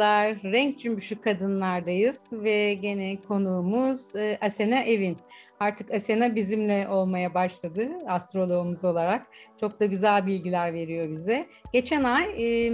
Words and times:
Merhabalar, 0.00 0.52
Renk 0.52 0.78
Cümbüşü 0.78 1.20
Kadınlar'dayız 1.20 2.24
ve 2.32 2.74
gene 2.74 3.16
konuğumuz 3.28 4.16
e, 4.16 4.38
Asena 4.40 4.82
Evin. 4.82 5.16
Artık 5.60 5.90
Asena 5.94 6.34
bizimle 6.34 6.88
olmaya 6.88 7.34
başladı 7.34 7.88
astroloğumuz 8.08 8.84
olarak. 8.84 9.26
Çok 9.60 9.80
da 9.80 9.86
güzel 9.86 10.26
bilgiler 10.26 10.74
veriyor 10.74 11.08
bize. 11.08 11.46
Geçen 11.72 12.04
ay 12.04 12.24
e, 12.24 12.72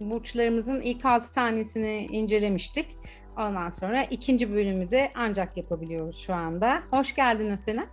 burçlarımızın 0.00 0.80
ilk 0.80 1.04
altı 1.04 1.34
tanesini 1.34 2.06
incelemiştik. 2.10 2.86
Ondan 3.38 3.70
sonra 3.70 4.04
ikinci 4.04 4.52
bölümü 4.52 4.90
de 4.90 5.10
ancak 5.14 5.56
yapabiliyoruz 5.56 6.16
şu 6.16 6.34
anda. 6.34 6.82
Hoş 6.90 7.14
geldin 7.14 7.50
Asena. 7.50 7.86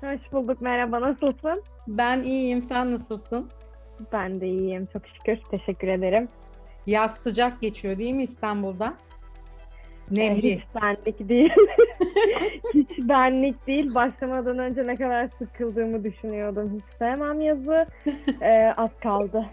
Hoş 0.00 0.32
bulduk. 0.32 0.60
Merhaba. 0.60 1.00
Nasılsın? 1.00 1.62
Ben 1.88 2.22
iyiyim. 2.22 2.62
Sen 2.62 2.92
nasılsın? 2.92 3.50
Ben 4.12 4.40
de 4.40 4.46
iyiyim. 4.46 4.86
Çok 4.92 5.02
şükür. 5.06 5.38
Teşekkür 5.50 5.88
ederim. 5.88 6.28
Yaz 6.86 7.18
sıcak 7.18 7.60
geçiyor 7.60 7.98
değil 7.98 8.14
mi 8.14 8.22
İstanbul'da? 8.22 8.94
Nemli. 10.10 10.56
Hiç 10.56 10.62
benlik 10.82 11.28
değil. 11.28 11.52
Hiç 12.74 12.88
benlik 12.98 13.66
değil. 13.66 13.94
Başlamadan 13.94 14.58
önce 14.58 14.86
ne 14.86 14.96
kadar 14.96 15.28
sıkıldığımı 15.28 16.04
düşünüyordum. 16.04 16.72
Hiç 16.76 16.84
sevmem 16.98 17.40
yazı. 17.40 17.86
Ee, 18.42 18.72
az 18.76 18.90
kaldı. 19.00 19.44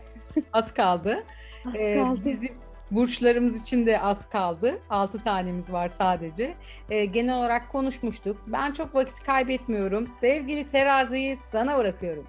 Az 0.54 0.74
kaldı. 0.74 1.24
Az 1.68 1.76
Ee, 1.76 1.96
kaldı. 1.96 2.20
bizim 2.26 2.50
burçlarımız 2.92 3.62
için 3.62 3.86
de 3.86 4.00
az 4.00 4.30
kaldı. 4.30 4.80
6 4.90 5.24
tanemiz 5.24 5.72
var 5.74 5.92
sadece. 5.98 6.54
Ee, 6.90 7.06
genel 7.06 7.36
olarak 7.38 7.70
konuşmuştuk. 7.72 8.38
Ben 8.48 8.72
çok 8.72 8.96
vakit 8.96 9.24
kaybetmiyorum. 9.24 10.08
Sevgili 10.08 10.68
teraziyi 10.72 11.36
sana 11.52 11.78
bırakıyorum. 11.78 12.24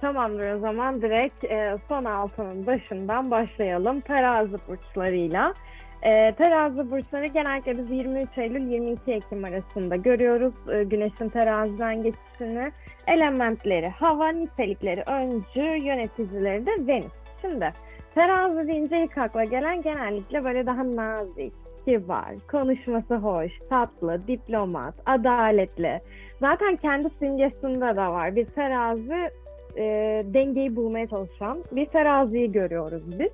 Tamamdır 0.00 0.52
o 0.52 0.58
zaman 0.58 1.02
direkt 1.02 1.44
e, 1.44 1.74
son 1.88 2.04
altının 2.04 2.66
başından 2.66 3.30
başlayalım. 3.30 4.00
Terazi 4.00 4.56
burçlarıyla. 4.68 5.54
E, 6.02 6.34
terazi 6.34 6.90
burçları 6.90 7.26
genellikle 7.26 7.78
biz 7.78 7.90
23 7.90 8.38
Eylül 8.38 8.72
22 8.72 9.12
Ekim 9.12 9.44
arasında 9.44 9.96
görüyoruz 9.96 10.54
e, 10.70 10.84
Güneş'in 10.84 11.28
teraziden 11.28 12.02
geçişini. 12.02 12.72
Elementleri 13.06 13.88
hava, 13.88 14.28
nitelikleri 14.28 15.02
öncü, 15.06 15.86
yöneticileri 15.86 16.66
de 16.66 16.86
Venüs. 16.86 17.12
Şimdi 17.40 17.72
terazi 18.14 18.68
deyince 18.68 19.04
ilk 19.04 19.18
akla 19.18 19.44
gelen 19.44 19.82
genellikle 19.82 20.44
böyle 20.44 20.66
daha 20.66 20.96
nazik, 20.96 21.52
kibar, 21.84 22.28
konuşması 22.50 23.14
hoş, 23.14 23.58
tatlı, 23.70 24.26
diplomat, 24.26 24.94
adaletli. 25.06 26.00
Zaten 26.40 26.76
kendi 26.76 27.10
simgesinde 27.10 27.96
de 27.96 28.06
var. 28.06 28.36
Bir 28.36 28.46
terazi 28.46 29.30
e, 29.78 30.22
dengeyi 30.34 30.76
bulmaya 30.76 31.06
çalışan 31.06 31.64
bir 31.72 31.86
teraziyi 31.86 32.52
görüyoruz 32.52 33.18
biz. 33.18 33.32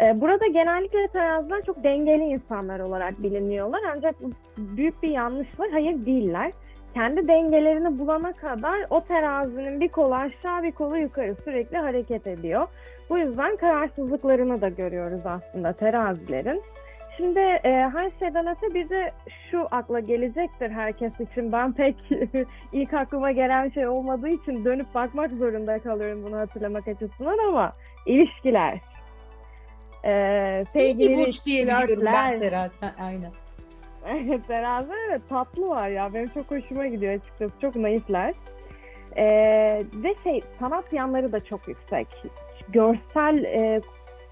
E, 0.00 0.20
burada 0.20 0.46
genellikle 0.46 1.08
teraziler 1.08 1.62
çok 1.62 1.84
dengeli 1.84 2.24
insanlar 2.24 2.80
olarak 2.80 3.22
biliniyorlar 3.22 3.80
ancak 3.96 4.14
büyük 4.56 5.02
bir 5.02 5.10
yanlış 5.10 5.60
var. 5.60 5.68
Hayır 5.72 6.06
değiller. 6.06 6.52
Kendi 6.94 7.28
dengelerini 7.28 7.98
bulana 7.98 8.32
kadar 8.32 8.86
o 8.90 9.04
terazinin 9.04 9.80
bir 9.80 9.88
kolu 9.88 10.14
aşağı 10.14 10.62
bir 10.62 10.72
kolu 10.72 10.98
yukarı 10.98 11.34
sürekli 11.44 11.76
hareket 11.76 12.26
ediyor. 12.26 12.68
Bu 13.10 13.18
yüzden 13.18 13.56
kararsızlıklarını 13.56 14.60
da 14.60 14.68
görüyoruz 14.68 15.20
aslında 15.24 15.72
terazilerin. 15.72 16.62
Şimdi 17.16 17.38
e, 17.38 17.70
her 17.72 18.10
şeyden 18.18 18.46
öte 18.46 18.74
bir 18.74 18.88
de 18.88 19.12
şu 19.50 19.66
akla 19.70 20.00
gelecektir 20.00 20.70
herkes 20.70 21.12
için. 21.20 21.52
Ben 21.52 21.72
pek 21.72 21.96
ilk 22.72 22.94
aklıma 22.94 23.32
gelen 23.32 23.70
şey 23.70 23.88
olmadığı 23.88 24.28
için 24.28 24.64
dönüp 24.64 24.94
bakmak 24.94 25.30
zorunda 25.30 25.78
kalıyorum 25.78 26.24
bunu 26.24 26.38
hatırlamak 26.38 26.88
açısından 26.88 27.48
ama 27.48 27.70
ilişkiler. 28.06 28.78
E, 30.04 30.12
İyi 30.60 30.72
sevgili 30.72 31.16
burç 31.16 31.44
diye 31.44 31.66
biliyorum 31.66 32.02
ben 32.06 32.12
Aynen. 33.00 33.32
Terazi 34.48 34.92
evet 35.08 35.28
tatlı 35.28 35.68
var 35.68 35.88
ya. 35.88 36.14
Benim 36.14 36.28
çok 36.28 36.50
hoşuma 36.50 36.86
gidiyor 36.86 37.14
açıkçası. 37.14 37.60
Çok 37.60 37.76
naifler. 37.76 38.34
Ee, 39.16 39.82
ve 39.94 40.14
şey 40.24 40.42
sanat 40.58 40.92
yanları 40.92 41.32
da 41.32 41.44
çok 41.44 41.68
yüksek. 41.68 42.06
Görsel 42.68 43.44
e, 43.44 43.80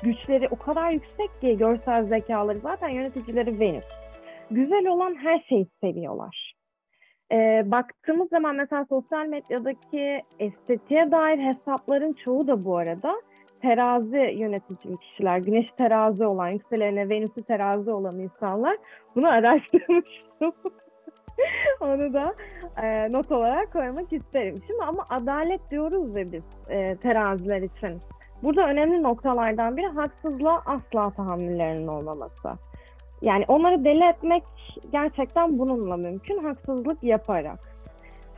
güçleri 0.04 0.48
o 0.50 0.56
kadar 0.56 0.90
yüksek 0.90 1.40
ki 1.40 1.56
görsel 1.56 2.04
zekaları 2.04 2.58
zaten 2.58 2.88
yöneticileri 2.88 3.60
Venüs. 3.60 3.84
Güzel 4.50 4.86
olan 4.86 5.14
her 5.14 5.44
şeyi 5.48 5.66
seviyorlar. 5.80 6.54
Ee, 7.32 7.62
baktığımız 7.66 8.28
zaman 8.28 8.56
mesela 8.56 8.86
sosyal 8.88 9.26
medyadaki 9.26 10.22
estetiğe 10.38 11.10
dair 11.10 11.38
hesapların 11.38 12.12
çoğu 12.12 12.46
da 12.46 12.64
bu 12.64 12.76
arada 12.76 13.14
terazi 13.62 14.34
yönetici 14.36 14.96
kişiler, 14.96 15.38
güneş 15.38 15.66
terazi 15.76 16.26
olan, 16.26 16.48
yükselenine 16.48 17.08
Venüs'ü 17.08 17.42
terazi 17.42 17.90
olan 17.90 18.18
insanlar 18.18 18.76
bunu 19.16 19.28
araştırmıştım. 19.28 20.52
Onu 21.80 22.12
da 22.12 22.34
e, 22.82 23.12
not 23.12 23.32
olarak 23.32 23.72
koymak 23.72 24.12
isterim. 24.12 24.56
Şimdi 24.66 24.82
ama 24.82 25.04
adalet 25.10 25.70
diyoruz 25.70 26.16
ya 26.16 26.24
biz 26.32 26.44
e, 26.70 26.96
teraziler 26.96 27.62
için. 27.62 27.98
Burada 28.44 28.68
önemli 28.68 29.02
noktalardan 29.02 29.76
biri 29.76 29.86
haksızlığa 29.86 30.62
asla 30.66 31.10
tahammüllerinin 31.10 31.86
olmaması. 31.86 32.48
Yani 33.22 33.44
onları 33.48 33.84
deli 33.84 34.04
etmek 34.04 34.42
gerçekten 34.92 35.58
bununla 35.58 35.96
mümkün. 35.96 36.38
Haksızlık 36.38 37.02
yaparak. 37.02 37.58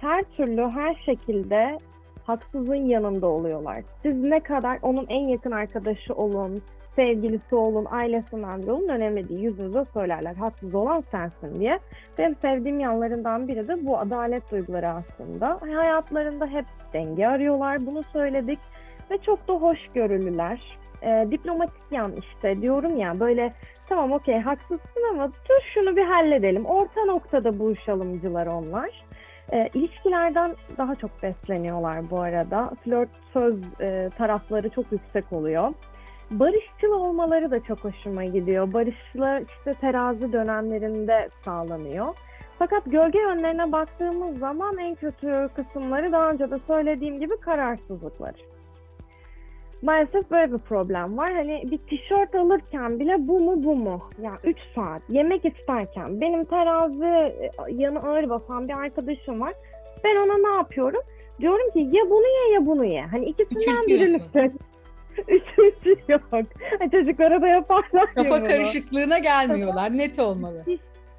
Her 0.00 0.22
türlü, 0.22 0.68
her 0.68 0.94
şekilde 0.94 1.78
haksızın 2.24 2.74
yanında 2.74 3.26
oluyorlar. 3.26 3.82
Siz 4.02 4.24
ne 4.24 4.40
kadar 4.40 4.78
onun 4.82 5.06
en 5.08 5.28
yakın 5.28 5.50
arkadaşı 5.50 6.14
olun, 6.14 6.62
sevgilisi 6.96 7.54
olun, 7.54 7.86
ailesinden 7.90 8.62
biri 8.62 8.72
olun 8.72 8.88
önemli 8.88 9.28
değil. 9.28 9.40
Yüzünüze 9.40 9.84
söylerler 9.84 10.34
haksız 10.34 10.74
olan 10.74 11.00
sensin 11.00 11.60
diye. 11.60 11.78
Benim 12.18 12.36
sevdiğim 12.36 12.80
yanlarından 12.80 13.48
biri 13.48 13.68
de 13.68 13.86
bu 13.86 13.98
adalet 13.98 14.52
duyguları 14.52 14.88
aslında. 14.88 15.56
Hayatlarında 15.60 16.46
hep 16.46 16.64
denge 16.92 17.26
arıyorlar, 17.26 17.86
bunu 17.86 18.02
söyledik. 18.02 18.58
Ve 19.10 19.18
çok 19.18 19.48
da 19.48 19.52
hoşgörülüler. 19.52 20.76
Ee, 21.02 21.26
diplomatik 21.30 21.92
yan 21.92 22.12
işte 22.12 22.62
diyorum 22.62 22.96
ya 22.96 23.20
böyle 23.20 23.52
tamam 23.88 24.12
okey 24.12 24.40
haksızsın 24.40 25.02
ama 25.10 25.28
dur 25.28 25.64
şunu 25.74 25.96
bir 25.96 26.04
halledelim. 26.04 26.64
Orta 26.64 27.04
noktada 27.04 27.58
buluşalımcılar 27.58 28.46
onlar. 28.46 29.06
E, 29.52 29.68
ilişkilerden 29.74 30.52
daha 30.78 30.94
çok 30.94 31.22
besleniyorlar 31.22 32.10
bu 32.10 32.20
arada. 32.20 32.70
Flört 32.84 33.08
söz 33.32 33.60
e, 33.80 34.10
tarafları 34.18 34.68
çok 34.68 34.92
yüksek 34.92 35.32
oluyor. 35.32 35.72
Barışçıl 36.30 36.92
olmaları 36.92 37.50
da 37.50 37.62
çok 37.62 37.84
hoşuma 37.84 38.24
gidiyor. 38.24 38.72
Barışçılar 38.72 39.42
işte 39.58 39.74
terazi 39.74 40.32
dönemlerinde 40.32 41.28
sağlanıyor. 41.44 42.06
Fakat 42.58 42.84
gölge 42.86 43.18
yönlerine 43.18 43.72
baktığımız 43.72 44.38
zaman 44.38 44.78
en 44.78 44.94
kötü 44.94 45.48
kısımları 45.56 46.12
daha 46.12 46.30
önce 46.30 46.50
de 46.50 46.58
söylediğim 46.66 47.20
gibi 47.20 47.36
kararsızlıklar. 47.36 48.34
Maalesef 49.82 50.30
böyle 50.30 50.52
bir 50.52 50.58
problem 50.58 51.18
var. 51.18 51.32
Hani 51.32 51.62
bir 51.70 51.78
tişört 51.78 52.34
alırken 52.34 53.00
bile 53.00 53.16
bu 53.18 53.40
mu 53.40 53.62
bu 53.62 53.76
mu? 53.76 54.00
Ya 54.22 54.32
3 54.44 54.58
saat 54.74 55.02
yemek 55.08 55.44
isterken 55.44 56.20
benim 56.20 56.44
terazi 56.44 57.04
e, 57.04 57.50
yanı 57.68 57.98
ağır 57.98 58.30
basan 58.30 58.68
bir 58.68 58.74
arkadaşım 58.76 59.40
var. 59.40 59.52
Ben 60.04 60.16
ona 60.16 60.50
ne 60.50 60.56
yapıyorum? 60.56 61.00
Diyorum 61.40 61.70
ki 61.70 61.78
ya 61.78 62.10
bunu 62.10 62.26
ye 62.26 62.52
ya 62.54 62.66
bunu 62.66 62.84
ye. 62.84 63.02
Hani 63.02 63.24
ikisinden 63.24 63.86
birini 63.86 64.20
seç. 64.20 64.52
Üçüncü 65.28 66.12
yok. 66.12 66.20
Çocuklara 66.92 67.40
da 67.40 67.48
yaparlar 67.48 68.08
ya 68.16 68.22
Kafa 68.22 68.44
karışıklığına 68.44 69.18
gelmiyorlar. 69.18 69.98
Net 69.98 70.18
olmalı. 70.18 70.62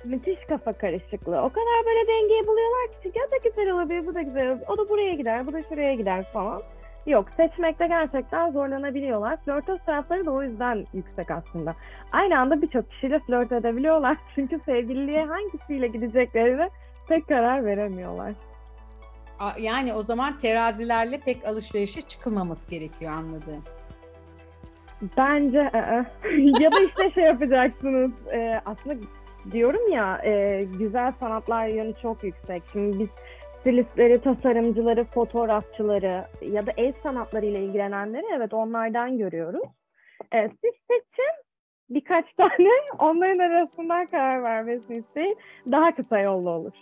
Müthiş 0.06 0.40
kafa 0.50 0.74
karışıklığı. 0.74 1.42
O 1.42 1.50
kadar 1.50 1.86
böyle 1.86 2.08
dengeyi 2.08 2.48
buluyorlar 2.48 3.02
ki 3.04 3.12
ya 3.16 3.24
da 3.24 3.50
güzel 3.50 3.72
olabilir, 3.74 4.08
bu 4.08 4.16
da 4.16 4.22
güzel 4.22 4.48
olabilir. 4.48 4.68
O 4.70 4.78
da 4.78 4.90
buraya 4.90 5.14
gider, 5.14 5.48
bu 5.48 5.54
da 5.54 5.64
şuraya 5.64 5.94
gider 5.94 6.24
falan. 6.34 6.62
Yok, 7.08 7.30
seçmekte 7.38 7.88
gerçekten 7.88 8.52
zorlanabiliyorlar. 8.52 9.38
Flörtöz 9.38 9.78
tarafları 9.86 10.26
da 10.26 10.32
o 10.32 10.44
yüzden 10.44 10.86
yüksek 10.94 11.32
aslında. 11.32 11.76
Aynı 12.12 12.40
anda 12.40 12.62
birçok 12.62 12.92
kişiyle 12.92 13.20
flört 13.20 13.52
edebiliyorlar. 13.52 14.18
Çünkü 14.36 14.60
sevgililiğe 14.66 15.26
hangisiyle 15.26 15.88
gideceklerine 15.88 16.70
tek 17.08 17.28
karar 17.28 17.66
veremiyorlar. 17.66 18.34
Yani 19.60 19.94
o 19.94 20.04
zaman 20.04 20.38
terazilerle 20.38 21.20
pek 21.20 21.48
alışverişe 21.48 22.02
çıkılmaması 22.02 22.70
gerekiyor 22.70 23.12
anladığım. 23.12 23.64
Bence 25.18 25.60
ı-ı. 25.60 26.06
ya 26.62 26.72
da 26.72 26.80
işte 26.80 27.12
şey 27.14 27.24
yapacaksınız. 27.24 28.12
Ee, 28.34 28.62
aslında 28.66 28.96
diyorum 29.52 29.92
ya 29.92 30.22
e, 30.26 30.64
güzel 30.80 31.12
sanatlar 31.20 31.68
yönü 31.68 31.94
çok 32.02 32.24
yüksek. 32.24 32.64
Şimdi 32.72 33.00
biz 33.00 33.10
stilistleri, 33.60 34.22
tasarımcıları, 34.22 35.04
fotoğrafçıları 35.04 36.26
ya 36.42 36.66
da 36.66 36.72
el 36.78 36.94
sanatları 36.94 37.46
ile 37.46 37.66
ilgilenenleri 37.66 38.26
evet 38.38 38.54
onlardan 38.54 39.18
görüyoruz. 39.18 39.70
Ee, 40.34 40.50
siz 40.50 40.74
seçin 40.88 41.34
birkaç 41.90 42.34
tane 42.34 42.70
onların 43.00 43.40
arasından 43.40 44.06
karar 44.06 44.44
vermesini 44.44 44.98
isteyin. 44.98 45.38
Daha 45.72 45.96
kısa 45.96 46.20
yollu 46.20 46.50
olur. 46.50 46.74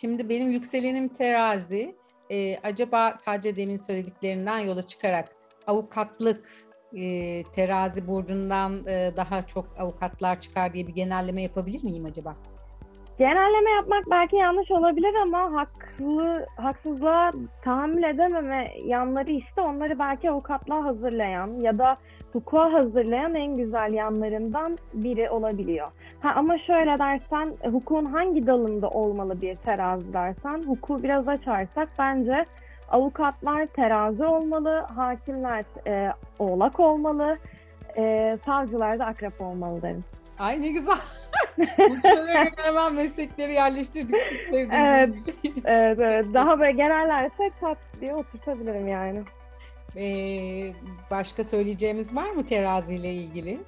Şimdi 0.00 0.28
benim 0.28 0.50
yükselenim 0.50 1.08
terazi. 1.08 1.94
Ee, 2.30 2.56
acaba 2.62 3.14
sadece 3.16 3.56
demin 3.56 3.76
söylediklerinden 3.76 4.58
yola 4.58 4.82
çıkarak 4.82 5.28
avukatlık 5.66 6.68
e, 6.96 7.42
terazi 7.42 8.06
burcundan 8.06 8.86
e, 8.86 9.12
daha 9.16 9.42
çok 9.42 9.66
avukatlar 9.78 10.40
çıkar 10.40 10.72
diye 10.72 10.86
bir 10.86 10.94
genelleme 10.94 11.42
yapabilir 11.42 11.84
miyim 11.84 12.04
acaba? 12.04 12.36
Genelleme 13.18 13.70
yapmak 13.70 14.10
belki 14.10 14.36
yanlış 14.36 14.70
olabilir 14.70 15.14
ama 15.22 15.52
haklı, 15.52 16.46
haksızlığa 16.56 17.32
tahammül 17.64 18.02
edememe 18.02 18.70
yanları 18.84 19.30
işte 19.30 19.60
onları 19.60 19.98
belki 19.98 20.30
avukatlığa 20.30 20.84
hazırlayan 20.84 21.60
ya 21.60 21.78
da 21.78 21.96
hukuka 22.32 22.72
hazırlayan 22.72 23.34
en 23.34 23.56
güzel 23.56 23.92
yanlarından 23.92 24.78
biri 24.94 25.30
olabiliyor. 25.30 25.88
Ha, 26.22 26.32
ama 26.36 26.58
şöyle 26.58 26.98
dersen 26.98 27.52
hukukun 27.64 28.04
hangi 28.04 28.46
dalında 28.46 28.88
olmalı 28.88 29.40
bir 29.40 29.54
terazi 29.56 30.12
dersen 30.12 30.62
hukuku 30.66 31.02
biraz 31.02 31.28
açarsak 31.28 31.88
bence 31.98 32.44
avukatlar 32.90 33.66
terazi 33.66 34.24
olmalı, 34.24 34.86
hakimler 34.96 35.64
e, 35.86 36.12
oğlak 36.38 36.80
olmalı, 36.80 37.38
e, 37.96 38.36
savcılar 38.44 38.98
da 38.98 39.04
akrep 39.04 39.40
olmalı 39.40 39.82
derim. 39.82 40.04
Ay 40.38 40.62
ne 40.62 40.68
güzel. 40.68 40.98
Burçlara 41.58 42.48
hemen 42.56 42.94
meslekleri 42.94 43.52
yerleştirdik. 43.52 44.10
Çok 44.14 44.54
sevdim. 44.54 44.72
Evet. 44.72 45.10
Evet, 45.64 45.98
evet. 46.00 46.26
Daha 46.34 46.60
böyle 46.60 46.72
genellersek 46.72 47.56
tat 47.60 47.78
diye 48.00 48.14
oturtabilirim 48.14 48.88
yani. 48.88 49.22
Ee, 49.96 50.72
başka 51.10 51.44
söyleyeceğimiz 51.44 52.16
var 52.16 52.30
mı 52.30 52.44
teraziyle 52.44 53.12
ilgili? 53.14 53.58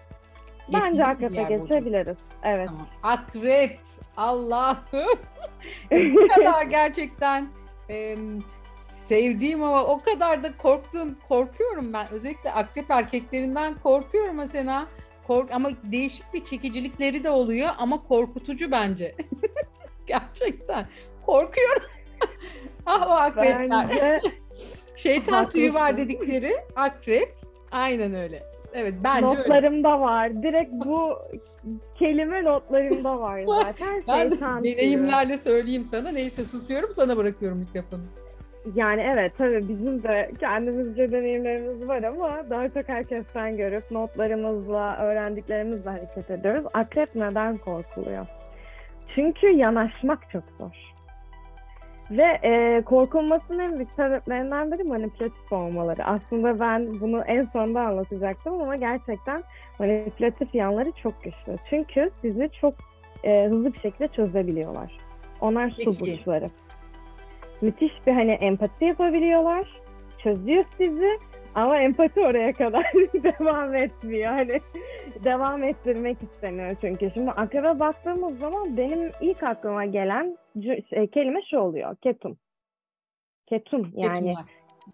Bence 0.72 1.04
akrepe 1.04 1.42
geçebiliriz. 1.42 2.18
Evet. 2.42 2.68
Tamam. 2.68 2.88
Akrep. 3.02 3.78
Allah'ım. 4.16 5.18
bu 5.90 6.28
kadar 6.28 6.62
gerçekten 6.62 7.46
em, 7.88 8.42
sevdiğim 8.80 9.62
ama 9.62 9.84
o 9.84 9.98
kadar 10.02 10.42
da 10.44 10.56
korktuğum, 10.56 11.14
korkuyorum 11.28 11.92
ben. 11.92 12.06
Özellikle 12.10 12.52
akrep 12.52 12.90
erkeklerinden 12.90 13.74
korkuyorum 13.74 14.38
Asena. 14.38 14.86
Kork 15.30 15.50
ama 15.52 15.70
değişik 15.90 16.34
bir 16.34 16.44
çekicilikleri 16.44 17.24
de 17.24 17.30
oluyor 17.30 17.68
ama 17.78 18.02
korkutucu 18.02 18.70
bence. 18.70 19.14
gerçekten 20.06 20.86
korkuyorum. 21.26 21.82
ah 22.86 23.06
o 23.08 23.10
akrepler. 23.10 23.70
Bence 23.70 24.20
Şeytan 24.96 25.48
tüyü 25.48 25.74
var 25.74 25.82
Haklısın. 25.82 26.08
dedikleri 26.08 26.56
akrep. 26.76 27.34
Aynen 27.70 28.14
öyle. 28.14 28.42
Evet 28.74 28.94
bence 29.04 29.26
öyle. 29.26 29.38
notlarımda 29.40 30.00
var. 30.00 30.42
Direkt 30.42 30.72
bu 30.72 31.18
kelime 31.98 32.44
notlarımda 32.44 33.20
var 33.20 33.40
zaten. 33.46 34.02
Ben 34.08 34.30
de 34.30 34.40
deneyimlerle 34.40 35.38
söyleyeyim 35.38 35.84
sana. 35.84 36.08
Neyse 36.08 36.44
susuyorum 36.44 36.90
sana 36.90 37.16
bırakıyorum 37.16 37.58
mikrofonu. 37.58 38.02
Yani 38.74 39.02
evet 39.14 39.32
tabii 39.38 39.68
bizim 39.68 40.02
de 40.02 40.30
kendimizce 40.40 41.12
deneyimlerimiz 41.12 41.88
var 41.88 42.02
ama 42.02 42.50
daha 42.50 42.68
çok 42.68 42.88
herkesten 42.88 43.56
görüp 43.56 43.90
notlarımızla, 43.90 44.96
öğrendiklerimizle 44.96 45.90
hareket 45.90 46.30
ediyoruz. 46.30 46.64
Akrep 46.74 47.14
neden 47.14 47.56
korkuluyor? 47.56 48.26
Çünkü 49.14 49.46
yanaşmak 49.46 50.30
çok 50.30 50.44
zor. 50.58 50.92
Ve 52.10 52.38
e, 52.42 52.82
korkulmasının 52.84 53.58
en 53.58 53.74
büyük 53.74 53.90
sebeplerinden 53.96 54.72
biri 54.72 54.84
manipülatif 54.84 55.52
olmaları. 55.52 56.04
Aslında 56.04 56.60
ben 56.60 57.00
bunu 57.00 57.22
en 57.22 57.42
sonda 57.42 57.80
anlatacaktım 57.80 58.54
ama 58.62 58.76
gerçekten 58.76 59.42
manipülatif 59.78 60.54
yanları 60.54 60.92
çok 61.02 61.22
güçlü. 61.22 61.56
Çünkü 61.70 62.10
sizi 62.20 62.50
çok 62.60 62.74
e, 63.24 63.46
hızlı 63.48 63.72
bir 63.72 63.80
şekilde 63.80 64.08
çözebiliyorlar. 64.08 64.96
Onlar 65.40 65.70
su 65.70 66.00
burçları. 66.00 66.50
Müthiş 67.62 68.06
bir 68.06 68.12
hani 68.12 68.30
empati 68.30 68.84
yapabiliyorlar. 68.84 69.68
Çözüyor 70.18 70.64
sizi 70.78 71.18
ama 71.54 71.78
empati 71.80 72.20
oraya 72.20 72.52
kadar 72.52 72.84
devam 73.14 73.74
etmiyor. 73.74 74.32
Hani 74.32 74.60
devam 75.24 75.62
ettirmek 75.62 76.22
istemiyor 76.22 76.76
çünkü. 76.80 77.10
Şimdi 77.14 77.30
akrebe 77.30 77.80
baktığımız 77.80 78.38
zaman 78.38 78.76
benim 78.76 79.10
ilk 79.20 79.42
aklıma 79.42 79.84
gelen 79.84 80.38
şey, 80.62 81.06
kelime 81.06 81.40
şu 81.50 81.58
oluyor. 81.58 81.96
Ketum. 81.96 82.38
Ketum 83.46 83.92
yani. 83.96 84.18
Ketumlar. 84.18 84.44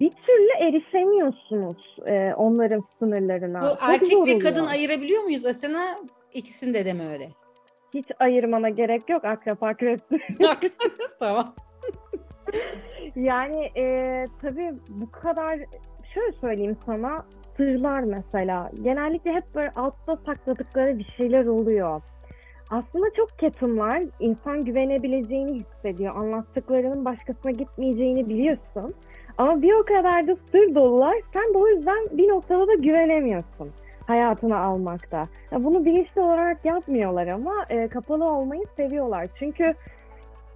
Bir 0.01 0.11
türlü 0.11 0.51
erişemiyorsunuz 0.61 1.97
e, 2.07 2.35
onların 2.35 2.85
sınırlarına. 2.99 3.63
Bu 3.63 3.69
Çok 3.69 3.79
erkek 3.81 4.27
ve 4.27 4.39
kadın 4.39 4.67
ayırabiliyor 4.67 5.23
muyuz 5.23 5.47
Asena? 5.47 5.99
İkisinde 6.35 6.85
de 6.85 6.93
mi 6.93 7.03
öyle? 7.09 7.31
Hiç 7.95 8.07
ayırmana 8.19 8.69
gerek 8.69 9.09
yok 9.09 9.25
akrep 9.25 9.63
akrep. 9.63 10.01
tamam. 11.19 11.55
Yani 13.17 13.71
e, 13.77 14.27
tabii 14.43 14.73
bu 14.89 15.11
kadar 15.11 15.59
şöyle 16.15 16.33
söyleyeyim 16.33 16.77
sana 16.87 17.25
sırlar 17.57 18.01
mesela 18.01 18.71
genellikle 18.83 19.33
hep 19.33 19.45
böyle 19.55 19.71
altta 19.71 20.17
sakladıkları 20.17 20.99
bir 20.99 21.15
şeyler 21.17 21.47
oluyor. 21.47 22.03
Aslında 22.71 23.07
çok 23.17 23.39
ketumlar 23.39 24.03
insan 24.21 24.65
güvenebileceğini 24.65 25.53
hissediyor. 25.53 26.17
Anlattıklarının 26.17 27.05
başkasına 27.05 27.53
gitmeyeceğini 27.53 28.29
biliyorsun. 28.29 28.95
Ama 29.39 29.63
bir 29.63 29.73
o 29.73 29.85
kadar 29.85 30.27
da 30.27 30.37
sır 30.37 30.75
dolular. 30.75 31.15
Sen 31.33 31.55
de 31.55 31.59
o 31.59 31.69
yüzden 31.69 32.09
bir 32.11 32.29
noktada 32.29 32.67
da 32.67 32.75
güvenemiyorsun 32.75 33.73
hayatına 34.07 34.59
almakta. 34.59 35.29
Ya 35.51 35.65
bunu 35.65 35.85
bilinçli 35.85 36.21
olarak 36.21 36.65
yapmıyorlar 36.65 37.27
ama 37.27 37.55
e, 37.69 37.89
kapalı 37.89 38.25
olmayı 38.25 38.63
seviyorlar. 38.77 39.27
Çünkü 39.39 39.73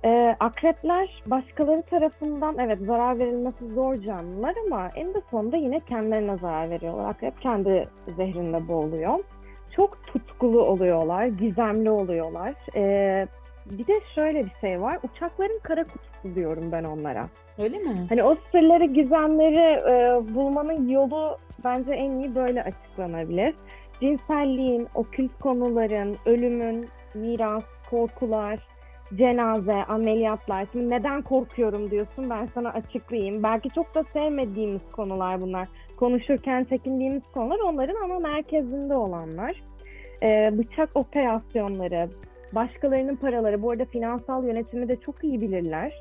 ee, 0.04 0.36
akrepler 0.40 1.22
başkaları 1.26 1.82
tarafından 1.82 2.56
evet 2.58 2.78
zarar 2.80 3.18
verilmesi 3.18 3.68
zor 3.68 3.94
canlılar 3.94 4.54
ama 4.66 4.90
en 4.94 5.14
de 5.14 5.20
sonunda 5.30 5.56
yine 5.56 5.80
kendilerine 5.80 6.36
zarar 6.36 6.70
veriyorlar. 6.70 7.08
Akrep 7.08 7.40
kendi 7.40 7.84
zehrinde 8.16 8.68
boğuluyor. 8.68 9.18
Çok 9.76 10.06
tutkulu 10.06 10.64
oluyorlar, 10.64 11.24
gizemli 11.24 11.90
oluyorlar. 11.90 12.54
Ee, 12.76 13.26
bir 13.70 13.86
de 13.86 14.00
şöyle 14.14 14.44
bir 14.44 14.52
şey 14.60 14.80
var, 14.80 14.98
uçakların 15.02 15.60
kara 15.62 15.82
kutusu 15.84 16.34
diyorum 16.34 16.72
ben 16.72 16.84
onlara. 16.84 17.28
Öyle 17.58 17.78
mi? 17.78 18.06
Hani 18.08 18.22
o 18.22 18.36
sırları, 18.52 18.84
gizemleri 18.84 19.80
e, 19.92 20.34
bulmanın 20.34 20.88
yolu 20.88 21.36
bence 21.64 21.92
en 21.92 22.10
iyi 22.10 22.34
böyle 22.34 22.62
açıklanabilir. 22.62 23.54
Cinselliğin, 24.00 24.88
okült 24.94 25.38
konuların, 25.38 26.16
ölümün, 26.26 26.88
miras, 27.14 27.64
korkular, 27.90 28.66
cenaze, 29.14 29.84
ameliyatlar. 29.84 30.66
Şimdi 30.72 30.90
neden 30.90 31.22
korkuyorum 31.22 31.90
diyorsun 31.90 32.30
ben 32.30 32.48
sana 32.54 32.68
açıklayayım. 32.68 33.42
Belki 33.42 33.70
çok 33.70 33.94
da 33.94 34.04
sevmediğimiz 34.04 34.82
konular 34.92 35.40
bunlar. 35.40 35.68
Konuşurken 35.96 36.64
çekindiğimiz 36.64 37.26
konular 37.26 37.58
onların 37.58 38.04
ama 38.04 38.18
merkezinde 38.18 38.94
olanlar. 38.94 39.62
Ee, 40.22 40.50
bıçak 40.58 40.90
operasyonları, 40.94 42.08
başkalarının 42.52 43.14
paraları. 43.14 43.62
Bu 43.62 43.70
arada 43.70 43.84
finansal 43.84 44.44
yönetimi 44.44 44.88
de 44.88 44.96
çok 44.96 45.24
iyi 45.24 45.40
bilirler. 45.40 45.92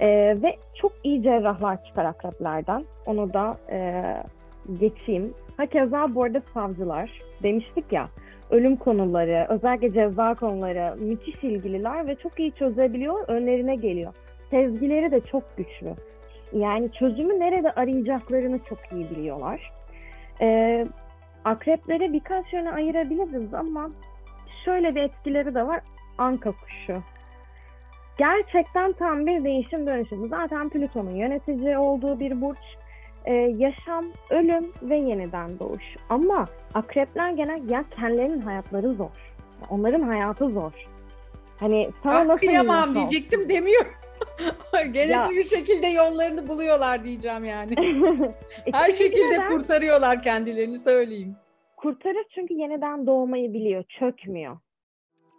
Ee, 0.00 0.08
ve 0.42 0.56
çok 0.74 0.92
iyi 1.04 1.22
cerrahlar 1.22 1.84
çıkar 1.84 2.04
akreplerden. 2.04 2.84
Onu 3.06 3.32
da 3.34 3.56
e, 3.70 4.02
geçeyim. 4.80 5.32
Hakeza 5.56 6.14
bu 6.14 6.24
arada 6.24 6.40
savcılar. 6.54 7.10
Demiştik 7.42 7.92
ya 7.92 8.08
ölüm 8.50 8.76
konuları, 8.76 9.46
özellikle 9.48 9.92
ceza 9.92 10.34
konuları 10.34 10.94
müthiş 11.00 11.44
ilgililer 11.44 12.08
ve 12.08 12.14
çok 12.14 12.40
iyi 12.40 12.52
çözebiliyor, 12.52 13.28
önlerine 13.28 13.74
geliyor. 13.74 14.14
Sezgileri 14.50 15.10
de 15.10 15.20
çok 15.20 15.56
güçlü. 15.56 15.94
Yani 16.52 16.92
çözümü 16.92 17.40
nerede 17.40 17.70
arayacaklarını 17.70 18.58
çok 18.58 18.78
iyi 18.92 19.10
biliyorlar. 19.10 19.72
Ee, 20.40 20.86
akrepleri 21.44 22.12
birkaç 22.12 22.52
yöne 22.52 22.70
ayırabiliriz 22.70 23.54
ama 23.54 23.88
şöyle 24.64 24.94
bir 24.94 25.02
etkileri 25.02 25.54
de 25.54 25.66
var. 25.66 25.80
Anka 26.18 26.52
kuşu. 26.52 27.02
Gerçekten 28.18 28.92
tam 28.92 29.26
bir 29.26 29.44
değişim 29.44 29.86
dönüşüm. 29.86 30.28
Zaten 30.28 30.68
Plüton'un 30.68 31.14
yönetici 31.14 31.78
olduğu 31.78 32.20
bir 32.20 32.40
burç. 32.40 32.79
Ee, 33.24 33.34
yaşam, 33.34 34.04
ölüm 34.30 34.70
ve 34.82 34.96
yeniden 34.96 35.58
doğuş. 35.60 35.82
Ama 36.08 36.46
akrepler 36.74 37.30
genel 37.30 37.68
ya 37.70 37.84
kendilerinin 37.96 38.40
hayatları 38.40 38.90
zor. 38.92 39.32
Onların 39.70 40.00
hayatı 40.00 40.48
zor. 40.48 40.72
Hani 41.60 41.90
sana 42.02 42.18
Ah, 42.18 42.24
nasıl 42.26 42.46
kıyamam 42.46 42.94
diyecektim 42.94 43.48
demiyor. 43.48 43.86
Gene 44.92 45.12
Ya. 45.12 45.28
bir 45.30 45.44
şekilde 45.44 45.86
yollarını 45.86 46.48
buluyorlar 46.48 47.04
diyeceğim 47.04 47.44
yani. 47.44 47.72
E 48.66 48.72
Her 48.72 48.90
şekilde 48.90 49.30
neden? 49.30 49.48
kurtarıyorlar 49.48 50.22
kendilerini 50.22 50.78
söyleyeyim. 50.78 51.36
Kurtarır 51.76 52.24
çünkü 52.34 52.54
yeniden 52.54 53.06
doğmayı 53.06 53.52
biliyor, 53.52 53.84
çökmüyor. 53.98 54.56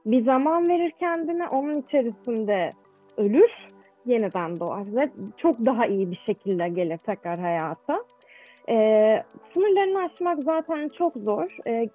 Bir 0.06 0.26
zaman 0.26 0.70
verir 0.70 0.92
kendine, 1.00 1.48
onun 1.48 1.82
içerisinde 1.82 2.74
ölür, 3.18 3.52
yeniden 4.06 4.60
doğar 4.60 4.96
ve 4.96 5.10
çok 5.38 5.66
daha 5.66 5.86
iyi 5.86 6.12
bir 6.12 6.22
şekilde 6.26 6.70
gelir 6.70 6.98
tekrar 6.98 7.40
hayata. 7.40 8.04
Ee, 8.70 9.24
sınırlarını 9.54 10.00
aşmak 10.00 10.44
zaten 10.44 10.90
çok 10.98 11.14
zor. 11.16 11.58
Ee, 11.68 11.90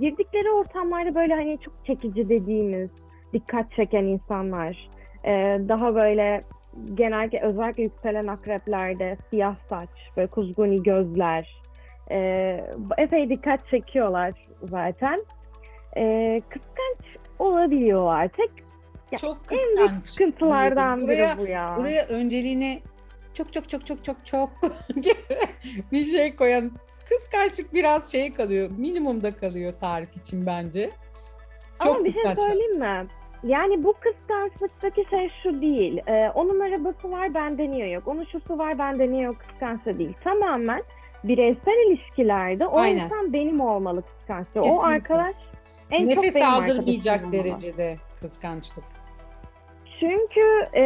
girdikleri 0.00 0.50
ortamlarda 0.50 1.14
böyle 1.14 1.34
hani 1.34 1.58
çok 1.58 1.84
çekici 1.86 2.28
dediğimiz, 2.28 2.90
dikkat 3.32 3.72
çeken 3.72 4.04
insanlar, 4.04 4.88
ee, 5.24 5.58
daha 5.68 5.94
böyle 5.94 6.44
genellikle 6.94 7.40
özellikle 7.40 7.82
yükselen 7.82 8.26
akreplerde 8.26 9.16
siyah 9.30 9.56
saç, 9.68 9.88
böyle 10.16 10.28
kuzguni 10.28 10.82
gözler, 10.82 11.58
Ee, 12.10 12.60
epey 12.98 13.28
dikkat 13.28 13.68
çekiyorlar 13.68 14.32
zaten. 14.62 15.22
Ee, 15.96 16.40
kıskanç 16.48 17.16
olabiliyorlar. 17.38 18.28
Tek 18.28 18.50
Ya, 19.12 19.18
Çok 19.18 19.38
en 19.50 19.58
büyük 19.58 19.78
kıskanç. 19.78 20.06
sıkıntılardan 20.08 21.02
Buraya- 21.02 21.36
biri 21.38 21.46
bu 21.46 21.50
ya. 21.50 21.74
Buraya 21.78 22.06
önceliğine 22.06 22.80
çok 23.34 23.52
çok 23.52 23.68
çok 23.68 23.86
çok 23.86 24.04
çok 24.04 24.26
çok 24.26 24.50
bir 25.92 26.04
şey 26.04 26.36
koyan 26.36 26.70
kıskançlık 27.08 27.74
biraz 27.74 28.12
şey 28.12 28.32
kalıyor. 28.32 28.70
Minimumda 28.76 29.30
kalıyor 29.30 29.72
Tarık 29.80 30.16
için 30.16 30.46
bence. 30.46 30.90
Çok 31.82 31.96
Ama 31.96 32.04
bir 32.04 32.12
şey 32.12 32.22
kıskanç. 32.22 32.38
söyleyeyim 32.48 32.78
mi? 32.80 33.06
Yani 33.44 33.84
bu 33.84 33.94
kıskançlıktaki 34.00 35.04
şey 35.10 35.28
şu 35.42 35.60
değil. 35.60 36.00
Ee, 36.06 36.28
onun 36.34 36.60
arabası 36.60 37.12
var 37.12 37.34
bende 37.34 37.70
niye 37.70 37.88
yok? 37.88 38.08
Onun 38.08 38.24
şusu 38.24 38.58
var 38.58 38.78
bende 38.78 39.10
niye 39.12 39.22
yok? 39.22 39.36
Kıskanç 39.48 39.86
da 39.86 39.98
değil. 39.98 40.12
Tamamen 40.24 40.82
bireysel 41.24 41.88
ilişkilerde 41.90 42.66
o 42.66 42.78
Aynen. 42.78 43.04
insan 43.04 43.32
benim 43.32 43.60
olmalı 43.60 44.02
kıskançlığı. 44.02 44.60
O 44.60 44.64
Kesinlikle. 44.64 44.86
arkadaş 44.88 45.36
en 45.90 45.98
çok 46.14 46.16
Nefes 46.24 46.34
benim 46.34 46.48
aldırmayacak 46.48 47.32
derecede 47.32 47.94
kıskançlık. 48.20 48.84
Çünkü 50.00 50.40
e, 50.74 50.82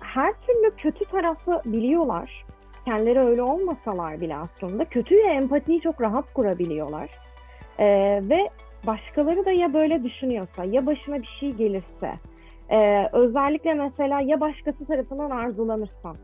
her 0.00 0.32
türlü 0.40 0.70
kötü 0.76 1.04
tarafı 1.04 1.60
biliyorlar. 1.64 2.44
Kendileri 2.84 3.20
öyle 3.20 3.42
olmasalar 3.42 4.20
bile 4.20 4.36
aslında 4.36 4.84
kötüye 4.84 5.26
empatiyi 5.26 5.80
çok 5.80 6.02
rahat 6.02 6.32
kurabiliyorlar. 6.34 7.10
E, 7.78 7.86
ve 8.22 8.46
başkaları 8.86 9.44
da 9.44 9.50
ya 9.50 9.74
böyle 9.74 10.04
düşünüyorsa 10.04 10.64
ya 10.64 10.86
başına 10.86 11.22
bir 11.22 11.36
şey 11.40 11.50
gelirse 11.50 12.12
e, 12.70 13.06
özellikle 13.12 13.74
mesela 13.74 14.20
ya 14.20 14.40
başkası 14.40 14.86
tarafından 14.86 15.30
arzulanırsan 15.30 16.16